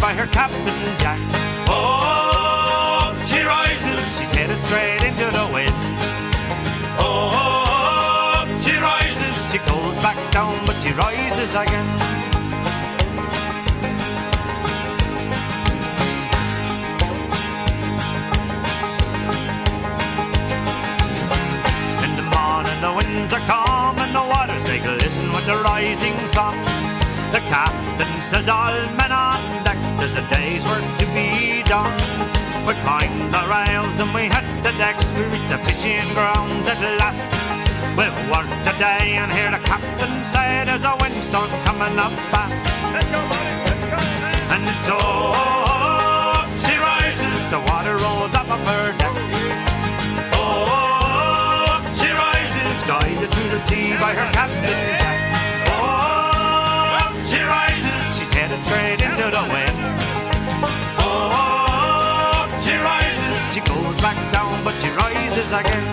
[0.00, 0.64] by her captain
[0.98, 1.18] Jack.
[1.68, 5.74] Oh, she rises, she's headed straight into the wind.
[6.98, 11.88] Oh, she rises, she goes back down, but she rises again.
[22.04, 26.16] In the morning, the winds are calm and the waters they glisten with the rising
[26.26, 26.87] sun.
[27.32, 31.92] The captain says, All men on deck, there's a day's work to be done.
[32.66, 36.80] We climb the rails and we hit the decks, we reach the fishing grounds at
[36.96, 37.28] last.
[38.00, 42.64] We've worked a day and hear the captain say there's a windstorm coming up fast.
[44.54, 49.16] And oh, she rises, the water rolls up of her deck.
[50.32, 54.97] Oh, she rises, guided to the sea by her captain
[65.52, 65.84] again.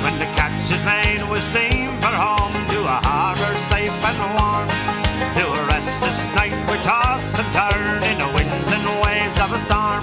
[0.00, 4.68] When the catch is made, we steam for home to a harbor safe and warm.
[5.36, 9.58] To a restless night, we toss and turn in the winds and waves of a
[9.60, 10.02] storm.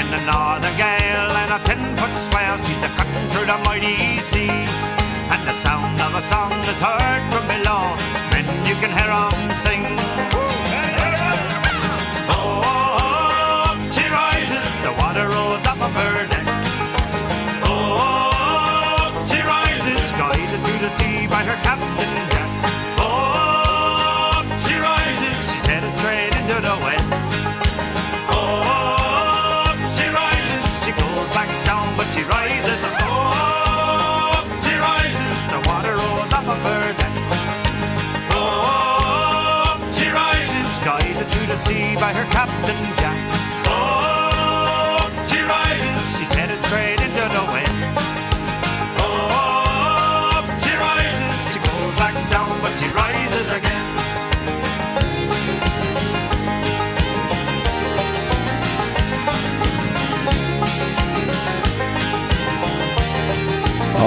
[0.00, 4.64] In the northern gale and a ten-foot swell, she's the cutting through the mighty sea.
[5.28, 8.09] And the sound of a song is heard from below.
[9.10, 9.99] 'Em sing.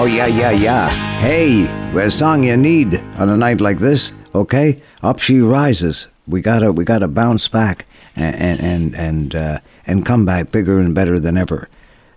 [0.03, 0.89] Oh, yeah, yeah, yeah.
[1.21, 1.63] Hey,
[1.97, 4.81] a song you need on a night like this, okay?
[5.01, 6.07] Up she rises.
[6.27, 10.77] We gotta, we gotta bounce back and, and, and, and, uh, and come back bigger
[10.77, 11.69] and better than ever.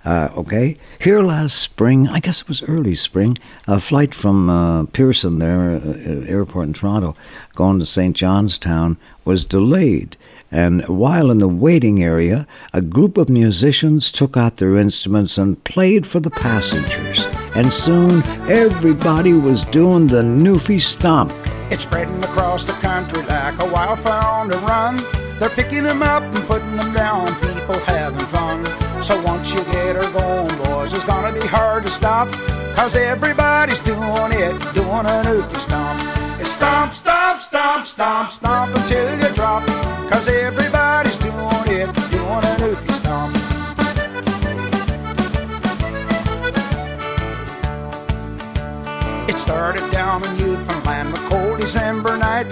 [0.04, 0.76] Uh, okay?
[1.00, 3.38] Here last spring, I guess it was early spring,
[3.68, 7.14] a flight from uh, Pearson, there, uh, airport in Toronto,
[7.54, 8.16] going to St.
[8.16, 10.16] Johnstown, was delayed.
[10.50, 15.62] And while in the waiting area, a group of musicians took out their instruments and
[15.62, 17.28] played for the passengers.
[17.56, 21.32] And soon, everybody was doing the Newfie Stomp.
[21.70, 24.98] It's spreading across the country like a wildfire on the run.
[25.38, 28.62] They're picking them up and putting them down, people having fun.
[29.02, 32.28] So once you get her going, boys, it's gonna be hard to stop.
[32.76, 35.98] Cause everybody's doing it, doing a Newfie Stomp.
[36.38, 39.66] It's stomp, stomp, stomp, stomp, stomp until you drop.
[40.10, 43.45] Cause everybody's doing it, doing a Newfie Stomp.
[49.36, 52.46] It started down in Newfoundland, a cold December night.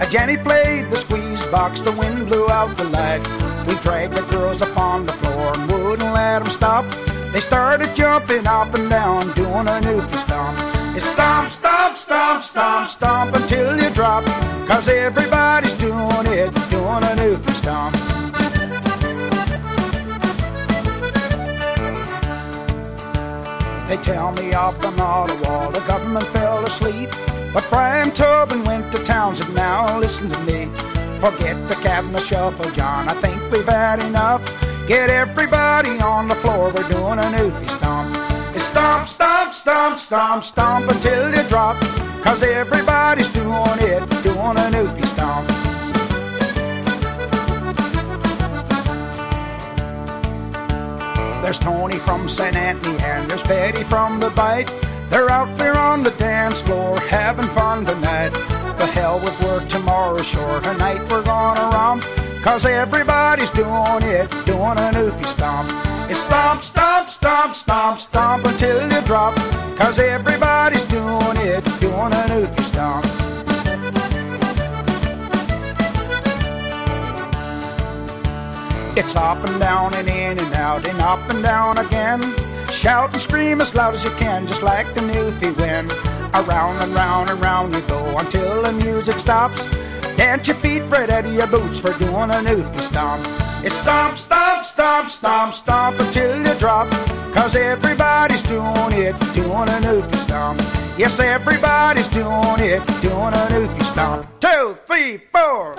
[0.00, 3.20] A Jenny played the squeeze box, the wind blew out the light.
[3.66, 6.86] We dragged the girls up on the floor and wouldn't let them stop.
[7.34, 10.56] They started jumping up and down, doing a Newfie Stomp.
[10.96, 14.24] It's stomp, stomp, stomp, stomp, stomp until you drop.
[14.66, 18.19] Cause everybody's doing it, doing a Newfie Stomp.
[23.90, 27.10] They tell me up on Ottawa the government fell asleep.
[27.52, 30.66] But Brian Tobin went to Townsend now, listen to me.
[31.18, 34.46] Forget the cabinet shuffle, John, I think we've had enough.
[34.86, 38.14] Get everybody on the floor, we're doing a Newfie Stomp.
[38.54, 41.76] It's stomp, stomp, stomp, stomp, stomp until you drop.
[42.22, 45.39] Cause everybody's doing it, doing a Newfie Stomp.
[51.50, 52.54] There's Tony from St.
[52.54, 54.70] Anthony and there's Betty from the Bite.
[55.10, 58.30] They're out there on the dance floor having fun tonight.
[58.78, 60.60] The hell with work tomorrow, sure.
[60.60, 62.04] Tonight we're gonna romp.
[62.44, 65.68] Cause everybody's doing it, doing a Newfie Stomp.
[66.08, 69.34] It's stomp, stomp, stomp, stomp, stomp until you drop.
[69.76, 73.39] Cause everybody's doing it, doing a Newfie Stomp.
[79.00, 82.20] It's up and down and in and out and up and down again.
[82.70, 85.90] Shout and scream as loud as you can, just like the Newfie wind.
[86.34, 89.68] Around and round and round you go until the music stops.
[90.18, 93.24] Dance your feet right out of your boots for doing a Newfie Stomp.
[93.64, 96.86] It's stomp, stomp, stomp, stomp, stomp until you drop.
[97.32, 100.60] Cause everybody's doing it, doing a Newfie Stomp.
[100.98, 104.28] Yes, everybody's doing it, doing a Newfie Stomp.
[104.40, 105.74] Two, three, four.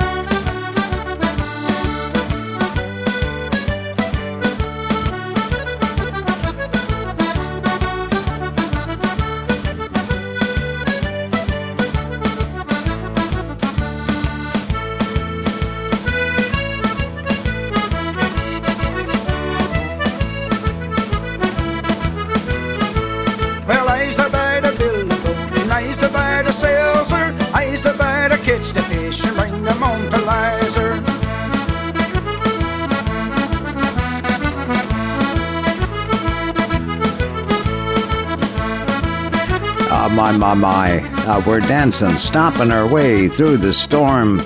[40.21, 40.99] My, my, my.
[41.25, 44.37] Uh, we're dancing, stomping our way through the storm.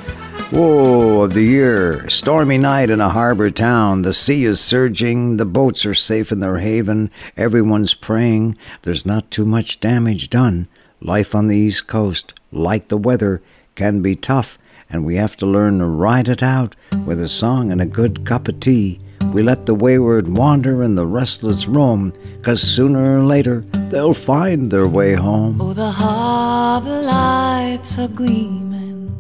[0.50, 2.08] Whoa, of the year.
[2.08, 4.04] Stormy night in a harbor town.
[4.04, 5.36] The sea is surging.
[5.36, 7.12] The boats are safe in their haven.
[7.36, 8.58] Everyone's praying.
[8.84, 10.70] There's not too much damage done.
[11.02, 13.42] Life on the East Coast, like the weather,
[13.76, 14.58] can be tough,
[14.90, 18.26] and we have to learn to ride it out with a song and a good
[18.26, 19.02] cup of tea.
[19.34, 24.72] We let the wayward wander and the restless roam, 'cause sooner or later they'll find
[24.72, 25.60] their way home.
[25.60, 29.12] Oh, the harbor lights are gleaming,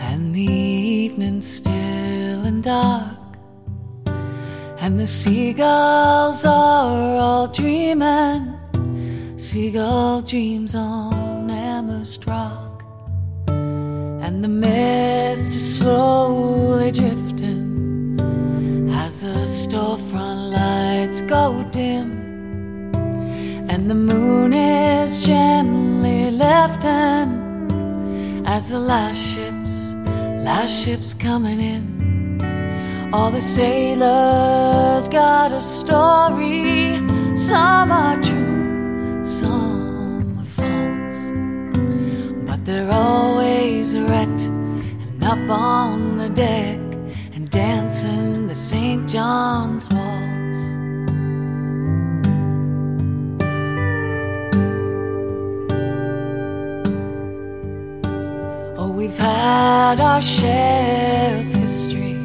[0.00, 3.38] and the evening's still and dark,
[4.80, 8.54] and the seagulls are all dreaming,
[9.36, 12.82] seagull dreams on Amherst Rock,
[13.46, 17.63] and the mist is slowly drifting
[18.94, 22.24] as the storefront lights go dim
[23.68, 27.30] and the moon is gently lifting
[28.46, 29.92] as the last ships,
[30.44, 33.10] last ships coming in.
[33.12, 36.96] All the sailors got a story.
[37.36, 41.20] Some are true, some are false,
[42.46, 46.83] but they're always erect and up on the deck
[47.54, 49.08] dancing the St.
[49.08, 50.58] John's waltz.
[58.76, 62.18] Oh, we've had our share of history.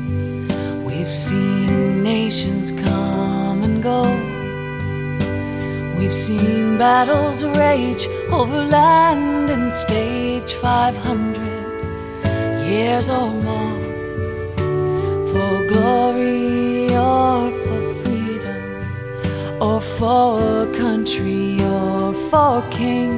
[0.83, 4.01] We've seen nations come and go.
[5.99, 11.37] We've seen battles rage over land and stage 500
[12.67, 13.88] years or more.
[15.71, 23.11] Glory or for freedom, or for a country or for a king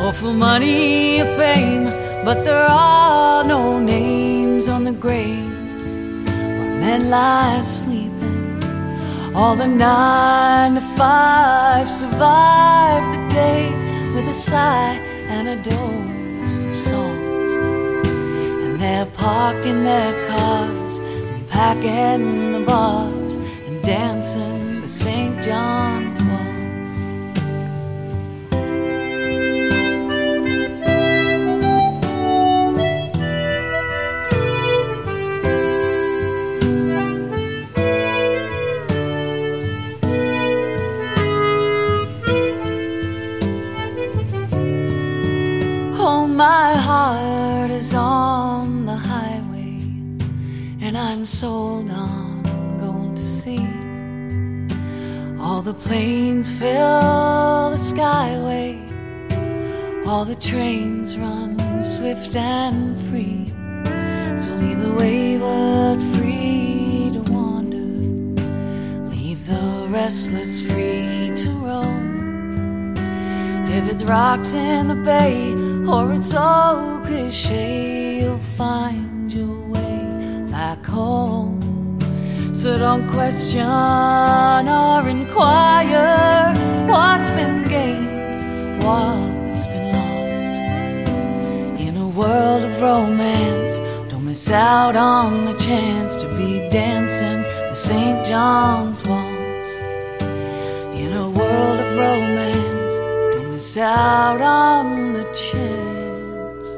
[0.00, 1.84] or for money or fame,
[2.24, 8.64] but there are no names on the graves where men lie sleeping.
[9.34, 13.70] All the nine to five survive the day
[14.14, 14.96] with a sigh
[15.28, 17.48] and a dose of salt.
[18.64, 20.63] And they're parking their cars
[21.54, 25.40] packing the bars and dancing the St.
[25.40, 26.13] John's
[51.24, 52.42] I'm sold on
[52.78, 53.66] going to sea.
[55.40, 58.76] All the planes fill the skyway,
[60.06, 63.46] all the trains run swift and free.
[64.36, 72.94] So leave the wayward free to wander, leave the restless free to roam.
[73.66, 75.54] If it's rocks in the bay
[75.90, 79.13] or it's so cliche, you'll find
[82.64, 86.54] So don't question or inquire
[86.88, 90.48] what's been gained, what's been lost.
[91.78, 97.74] In a world of romance, don't miss out on the chance to be dancing the
[97.74, 98.26] St.
[98.26, 99.70] John's waltz.
[101.02, 102.94] In a world of romance,
[103.34, 106.68] don't miss out on the chance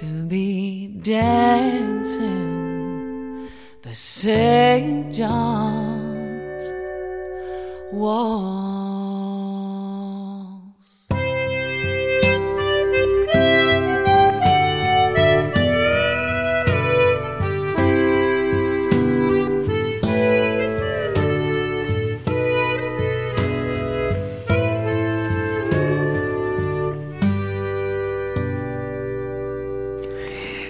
[0.00, 2.55] to be dancing
[3.96, 5.10] St.
[5.10, 6.64] John's.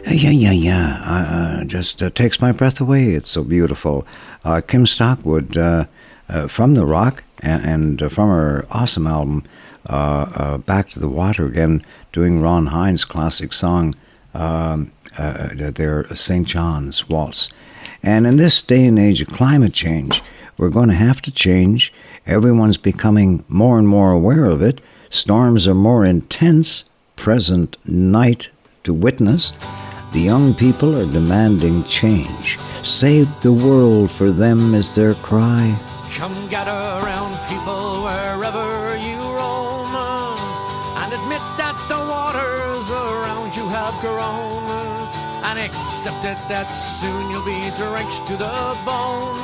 [0.06, 1.02] Uh, yeah, yeah, yeah.
[1.04, 3.12] Uh, uh, just uh, takes my breath away.
[3.12, 4.06] It's so beautiful.
[4.44, 9.44] Uh, Kim Stockwood uh, from The Rock and, and from her awesome album,
[9.86, 11.82] Back to the Water again,
[12.12, 13.94] doing Ron Hynes' classic song,
[14.34, 16.46] um, their St.
[16.46, 17.50] John's Waltz.
[18.02, 20.22] And in this day and age of climate change,
[20.58, 21.92] we're going to have to change.
[22.26, 24.80] Everyone's becoming more and more aware of it.
[25.10, 28.50] Storms are more intense, present night
[28.84, 29.52] to witness.
[30.16, 32.58] The young people are demanding change.
[32.82, 35.76] Save the world for them is their cry.
[36.16, 39.92] Come gather around people wherever you roam
[41.04, 44.64] and admit that the waters around you have grown
[45.44, 48.56] and accept it that soon you'll be drenched to the
[48.88, 49.36] bone.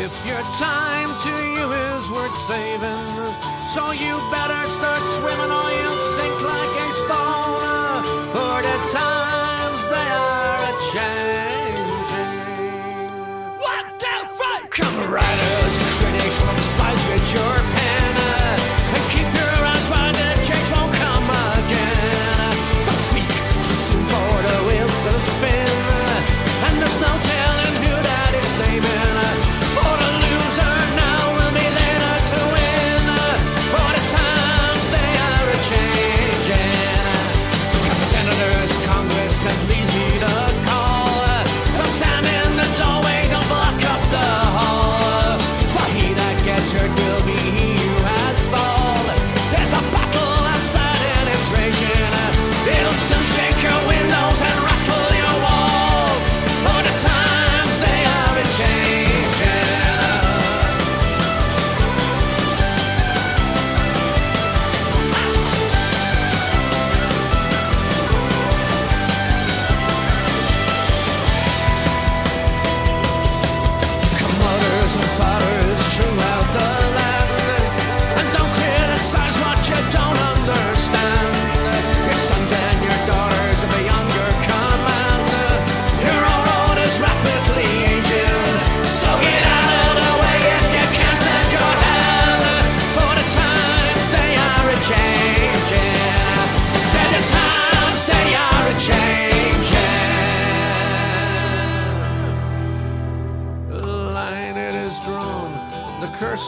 [0.00, 3.04] If your time to you is worth saving,
[3.68, 7.49] so you better start swimming or you'll sink like a stone.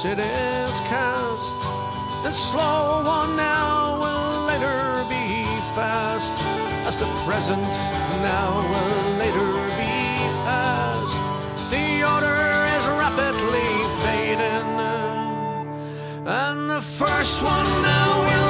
[0.04, 1.56] Is cast.
[2.24, 5.44] The slow one now will later be
[5.76, 6.32] fast,
[6.88, 11.22] as the present now will later be past.
[11.70, 12.42] The order
[12.76, 13.70] is rapidly
[14.02, 14.72] fading,
[16.26, 18.41] and the first one now will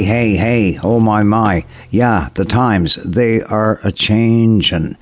[0.00, 1.66] Hey, hey, hey, oh my, my.
[1.90, 4.96] Yeah, the times, they are a changin'.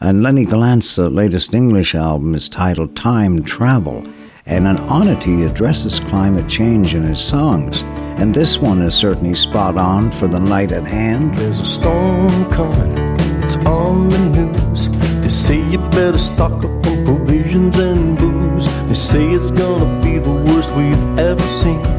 [0.00, 4.10] And Lennie Gallant's uh, latest English album is titled Time Travel,
[4.46, 7.82] and an oddity addresses climate change in his songs.
[8.16, 11.34] And this one is certainly spot on for the night at hand.
[11.34, 12.96] There's a storm coming,
[13.42, 14.88] it's on the news.
[15.20, 18.66] They say you better stock up on provisions and booze.
[18.86, 21.97] They say it's gonna be the worst we've ever seen.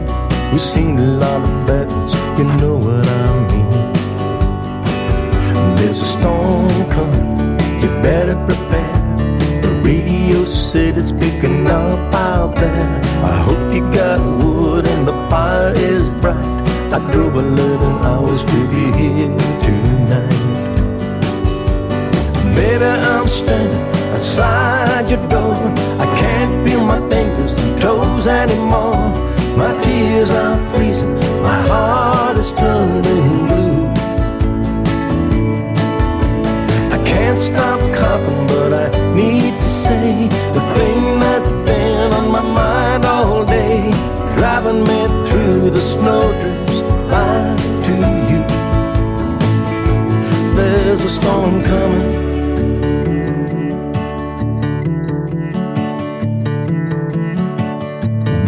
[0.52, 3.70] We've seen a lot of bad ones, you know what I mean.
[5.76, 9.62] There's a storm coming, you better prepare.
[9.62, 13.00] The radio said it's picking up out there.
[13.24, 16.44] I hope you got wood and the fire is bright.
[16.92, 20.30] I drove 11 hours with you here tonight.
[22.56, 23.86] Baby, I'm standing
[24.16, 25.54] outside your door.
[26.00, 29.29] I can't feel my fingers and toes anymore.
[29.58, 33.88] My tears are freezing, my heart is turning blue.
[36.96, 42.42] I can't stop coughing, but I need to say the thing that's been on my
[42.42, 43.92] mind all day,
[44.36, 46.82] driving me through the snowdrifts
[47.12, 47.58] back
[47.88, 47.94] to
[48.30, 48.42] you.
[50.56, 52.29] There's a storm coming.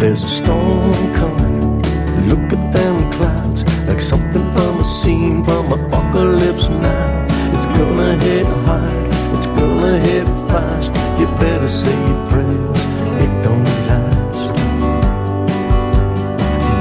[0.02, 1.80] There's a storm coming.
[2.28, 7.24] Look at them clouds, like something from a scene from Apocalypse Now.
[7.54, 9.06] It's gonna hit hard,
[9.36, 10.92] it's gonna hit fast.
[11.20, 12.82] You better say your prayers,
[13.22, 14.52] it don't last.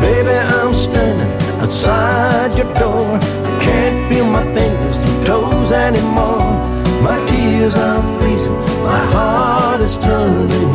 [0.02, 3.19] Baby, I'm standing outside your door.
[3.45, 6.57] I can't feel my fingers and toes anymore.
[7.03, 10.70] My tears are freezing, my heart is turning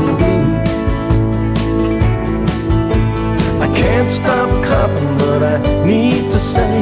[3.96, 6.76] can't stop coughing, but I need to say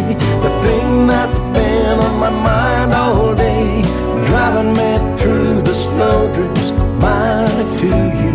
[0.45, 3.83] the thing that's been on my mind all day,
[4.27, 6.73] driving me through the snowdrifts
[7.05, 7.87] back to
[8.21, 8.35] you.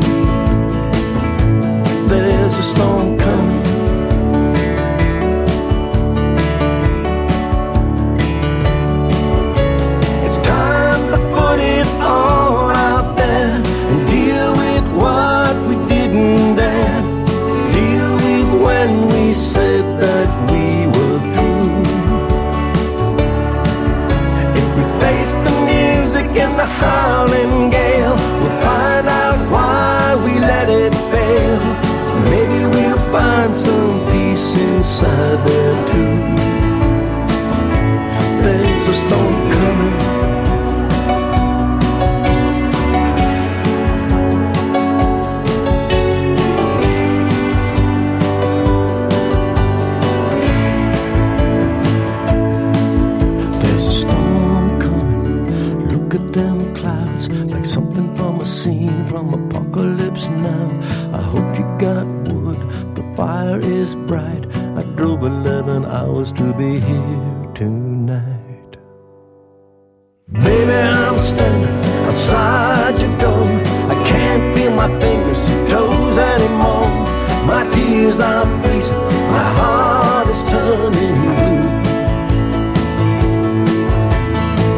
[2.08, 3.66] There's a storm coming.
[10.26, 12.39] It's time to put it all
[26.82, 28.16] howling gale.
[28.40, 31.60] We'll find out why we let it fail.
[32.32, 35.89] Maybe we'll find some peace inside them.
[66.30, 68.78] 11 hours to be here tonight.
[70.32, 73.46] Baby, I'm standing outside your door.
[73.90, 76.88] I can't feel my fingers and toes anymore.
[77.46, 78.96] My tears are freezing,
[79.32, 81.62] my heart is turning blue.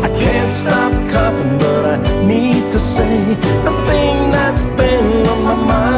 [0.03, 5.55] I can't stop coughing, but I need to say the thing that's been on my
[5.55, 5.90] mind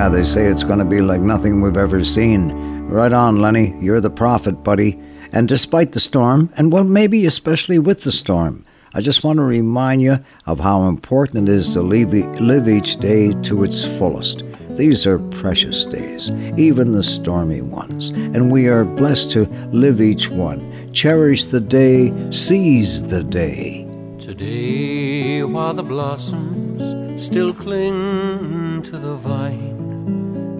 [0.00, 2.52] Yeah, they say it's going to be like nothing we've ever seen.
[2.88, 3.76] Right on, Lennie.
[3.80, 4.98] You're the prophet, buddy.
[5.30, 8.64] And despite the storm, and well, maybe especially with the storm,
[8.94, 12.96] I just want to remind you of how important it is to live, live each
[12.96, 14.42] day to its fullest.
[14.70, 20.30] These are precious days, even the stormy ones, and we are blessed to live each
[20.30, 20.90] one.
[20.94, 23.86] Cherish the day, seize the day.
[24.18, 29.79] Today, while the blossoms still cling to the vine,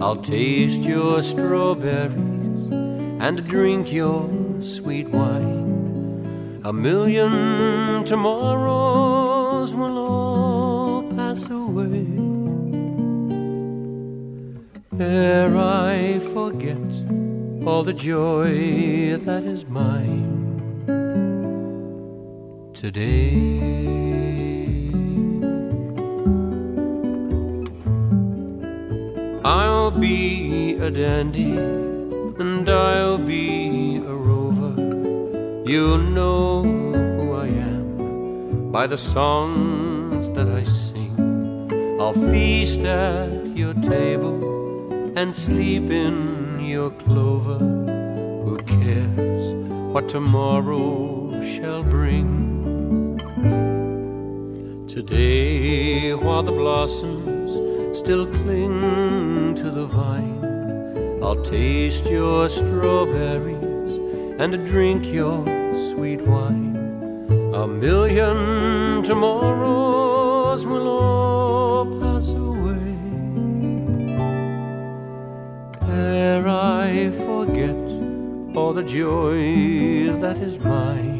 [0.01, 2.69] I'll taste your strawberries
[3.21, 4.29] and drink your
[4.63, 6.61] sweet wine.
[6.65, 12.31] A million tomorrows will all pass away
[15.01, 16.77] ere I forget
[17.67, 20.37] all the joy that is mine
[22.75, 24.30] today.
[29.43, 34.75] I'll be a dandy and I'll be a rover.
[35.65, 41.17] You'll know who I am by the songs that I sing.
[41.99, 47.59] I'll feast at your table and sleep in your clover.
[48.45, 49.55] Who cares
[49.95, 53.19] what tomorrow shall bring?
[54.87, 57.40] Today, while the blossoms
[58.01, 60.43] still cling to the vine,
[61.23, 63.93] I'll taste your strawberries
[64.41, 65.45] and drink your
[65.91, 66.79] sweet wine.
[67.55, 72.97] A million tomorrows will all pass away.
[75.87, 77.81] Ere I forget
[78.57, 81.20] all the joy that is mine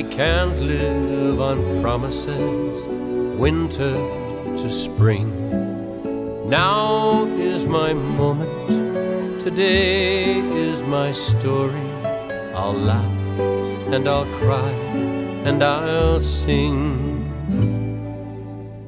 [0.00, 2.86] I can't live on promises,
[3.38, 3.92] winter
[4.56, 5.28] to spring.
[6.48, 11.86] Now is my moment, today is my story.
[12.54, 13.40] I'll laugh
[13.92, 14.70] and I'll cry
[15.44, 17.28] and I'll sing.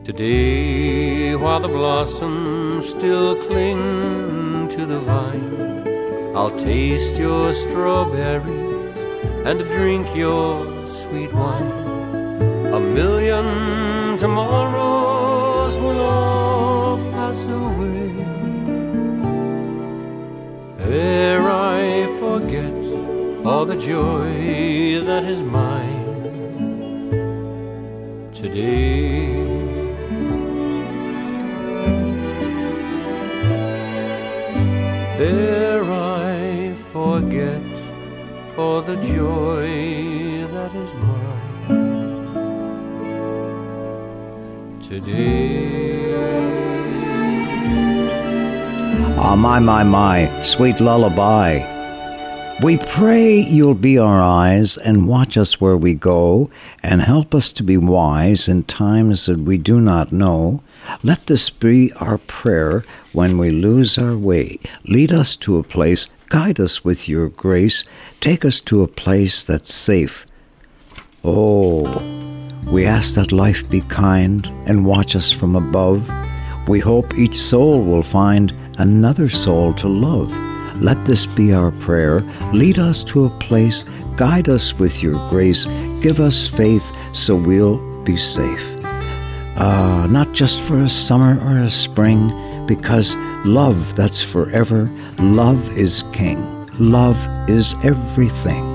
[0.05, 8.97] Today, while the blossoms still cling to the vine, I'll taste your strawberries
[9.44, 10.72] and drink your
[11.43, 11.73] wine.
[12.78, 13.47] A million
[14.16, 18.12] tomorrows will all pass away
[20.93, 22.74] ere I forget
[23.47, 26.10] all the joy that is mine
[28.35, 29.32] today.
[35.19, 37.70] Ere I forget
[38.59, 39.81] all the joy
[45.04, 45.62] today.
[49.16, 51.68] Ah, my, my, my, sweet lullaby.
[52.62, 56.50] We pray you'll be our eyes and watch us where we go
[56.82, 60.62] and help us to be wise in times that we do not know.
[61.02, 64.58] Let this be our prayer when we lose our way.
[64.84, 67.84] Lead us to a place, guide us with your grace,
[68.20, 70.26] take us to a place that's safe.
[71.24, 72.22] Oh,
[72.66, 76.10] We ask that life be kind and watch us from above.
[76.68, 80.32] We hope each soul will find another soul to love.
[80.80, 82.22] Let this be our prayer.
[82.52, 83.84] Lead us to a place,
[84.16, 85.66] guide us with your grace,
[86.01, 88.74] give us faith so we'll be safe.
[89.56, 92.32] Ah, not just for a summer or a spring,
[92.66, 97.18] because love that's forever, love is king, love
[97.51, 98.72] is everything.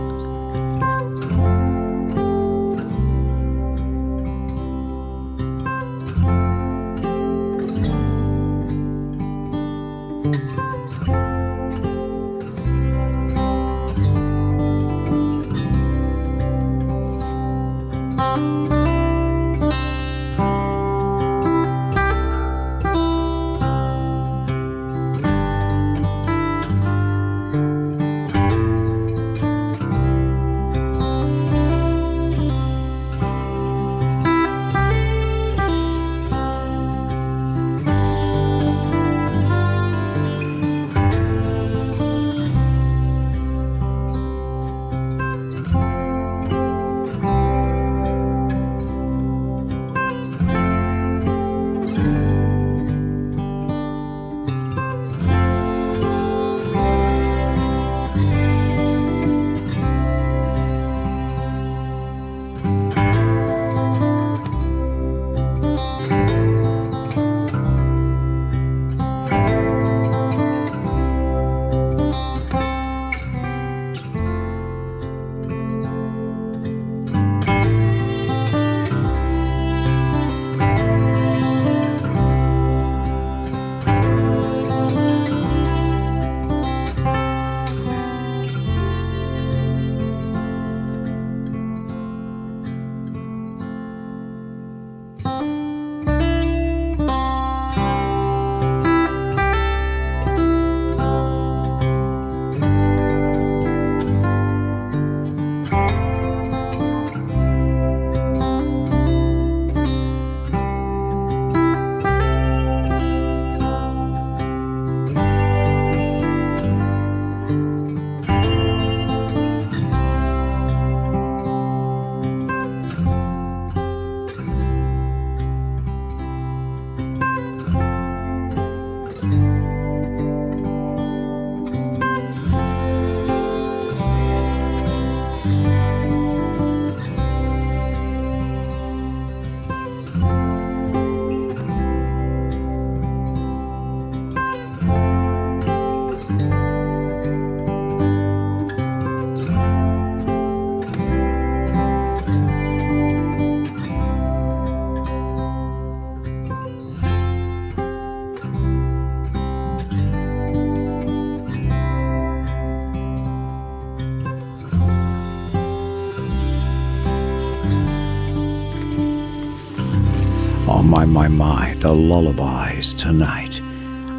[171.98, 173.60] Lullabies tonight.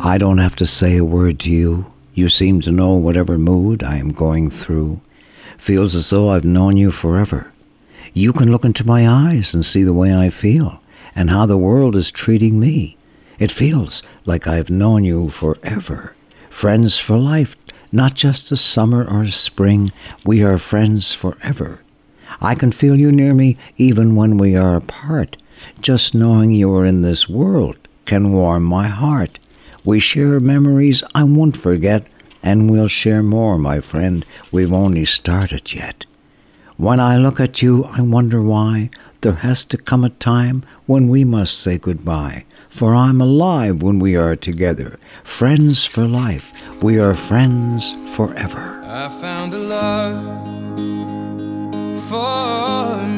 [0.01, 1.93] I don't have to say a word to you.
[2.13, 5.01] You seem to know whatever mood I am going through.
[5.57, 7.53] Feels as though I've known you forever.
[8.13, 10.81] You can look into my eyes and see the way I feel
[11.15, 12.97] and how the world is treating me.
[13.39, 16.15] It feels like I've known you forever.
[16.51, 17.55] Friends for life,
[17.93, 19.93] not just a summer or a spring.
[20.25, 21.81] We are friends forever.
[22.41, 25.37] I can feel you near me even when we are apart.
[25.81, 29.39] Just knowing you are in this world can warm my heart.
[29.85, 32.07] We share memories I won't forget,
[32.43, 34.25] and we'll share more, my friend.
[34.53, 36.07] We've only started yet.
[36.77, 38.91] When I look at you, I wonder why
[39.21, 42.45] there has to come a time when we must say goodbye.
[42.69, 46.53] For I'm alive when we are together, friends for life.
[46.83, 48.81] We are friends forever.
[48.85, 50.25] I found a love
[52.09, 53.18] for me.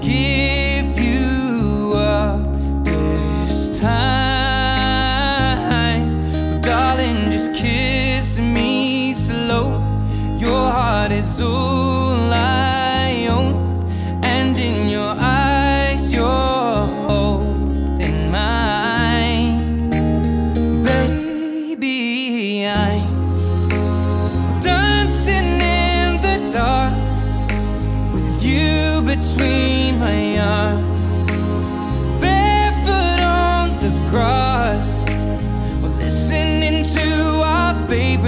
[0.00, 4.27] give you up this time.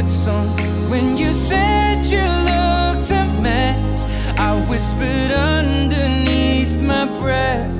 [0.01, 0.49] Favorite song.
[0.89, 4.07] When you said you looked a mess,
[4.39, 7.80] I whispered underneath my breath,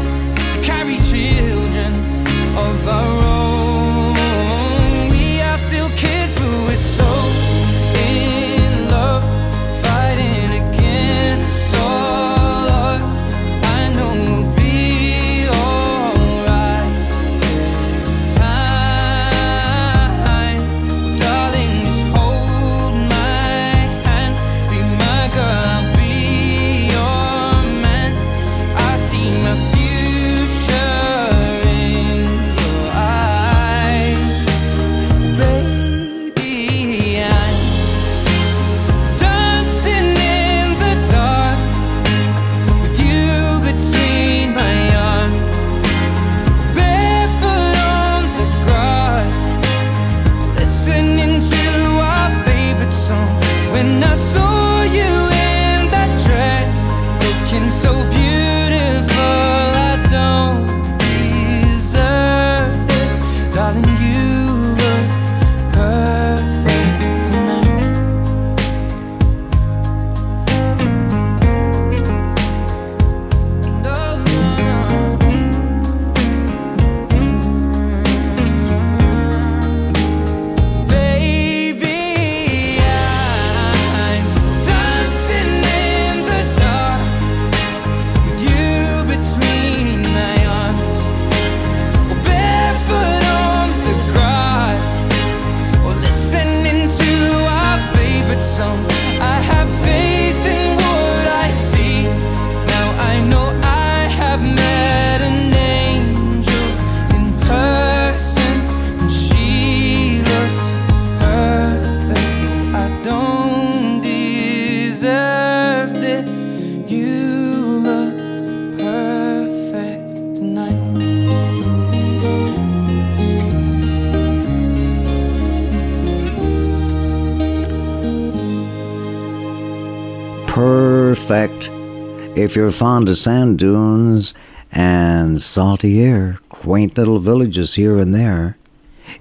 [132.51, 134.33] If you're fond of sand dunes
[134.73, 138.57] and salty air, quaint little villages here and there,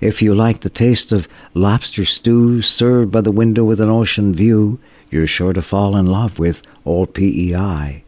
[0.01, 4.35] if you like the taste of lobster stew served by the window with an ocean
[4.35, 4.81] view,
[5.13, 8.03] you're sure to fall in love with Old PEI.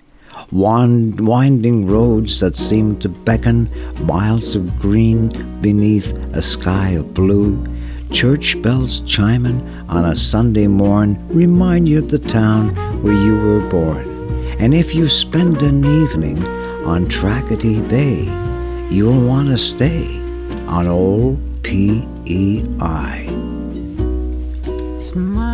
[0.51, 3.71] Wand- winding roads that seem to beckon,
[4.05, 5.29] miles of green
[5.61, 7.65] beneath a sky of blue.
[8.11, 12.75] Church bells chiming on a Sunday morn remind you of the town
[13.05, 14.12] where you were born.
[14.63, 16.41] And if you spend an evening
[16.87, 18.23] on Tracadie Bay,
[18.95, 20.07] you'll want to stay
[20.69, 23.27] on Old PEI.
[25.01, 25.52] Smile,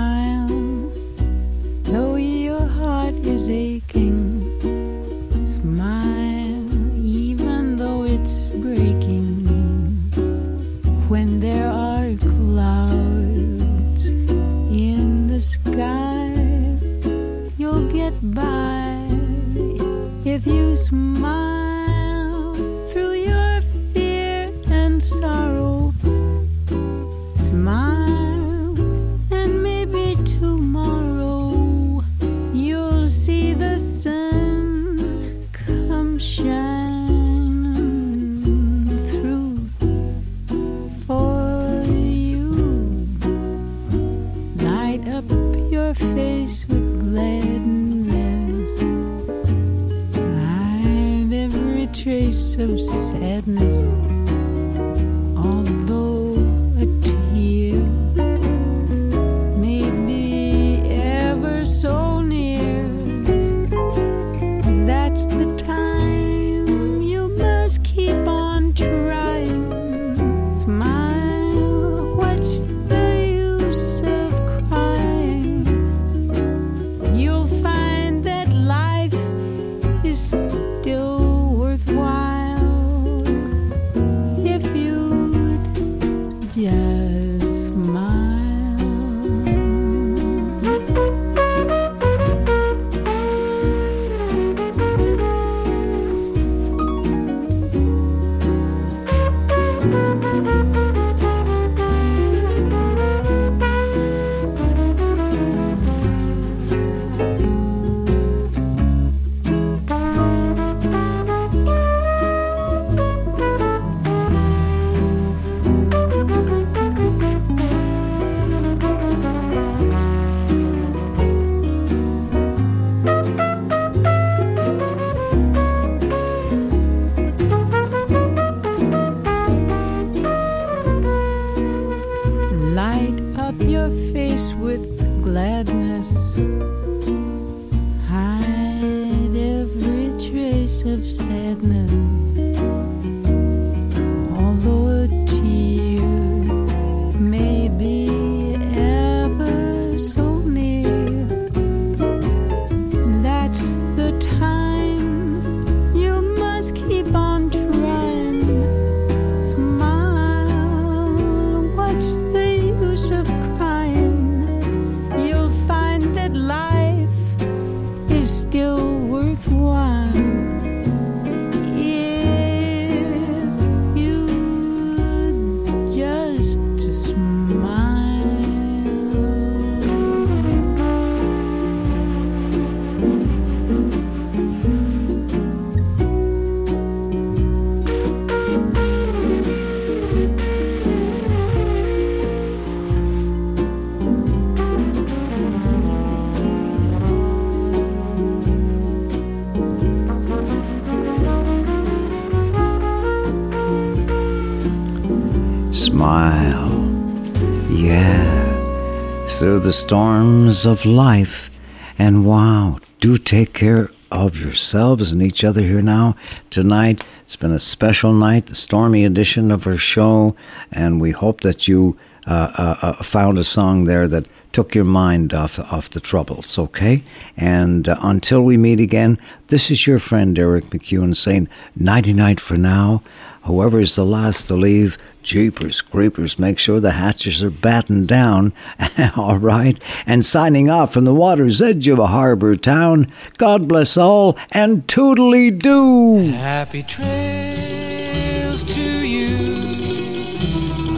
[209.38, 211.48] Through the storms of life.
[211.96, 216.16] And wow, do take care of yourselves and each other here now.
[216.50, 220.34] Tonight, it's been a special night, the stormy edition of our show,
[220.72, 221.96] and we hope that you
[222.26, 226.58] uh, uh, uh, found a song there that took your mind off off the troubles.
[226.58, 227.04] Okay,
[227.36, 232.40] and uh, until we meet again, this is your friend Eric MacEwen saying nighty night
[232.40, 233.02] for now.
[233.42, 234.98] Whoever is the last to leave,
[235.28, 238.54] jeepers creepers, make sure the hatches are battened down.
[239.16, 243.12] all right, and signing off from the water's edge of a harbor town.
[243.36, 246.30] God bless all, and toodly doo.
[246.30, 249.36] Happy trails to you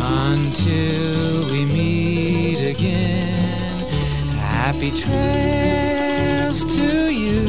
[0.01, 3.35] until we meet again.
[4.39, 7.47] Happy trails to you.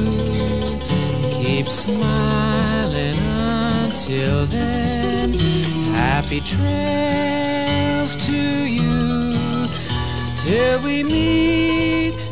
[1.30, 5.01] Keep smiling until then.
[6.13, 9.65] Happy trails to you.
[10.35, 12.31] Till we meet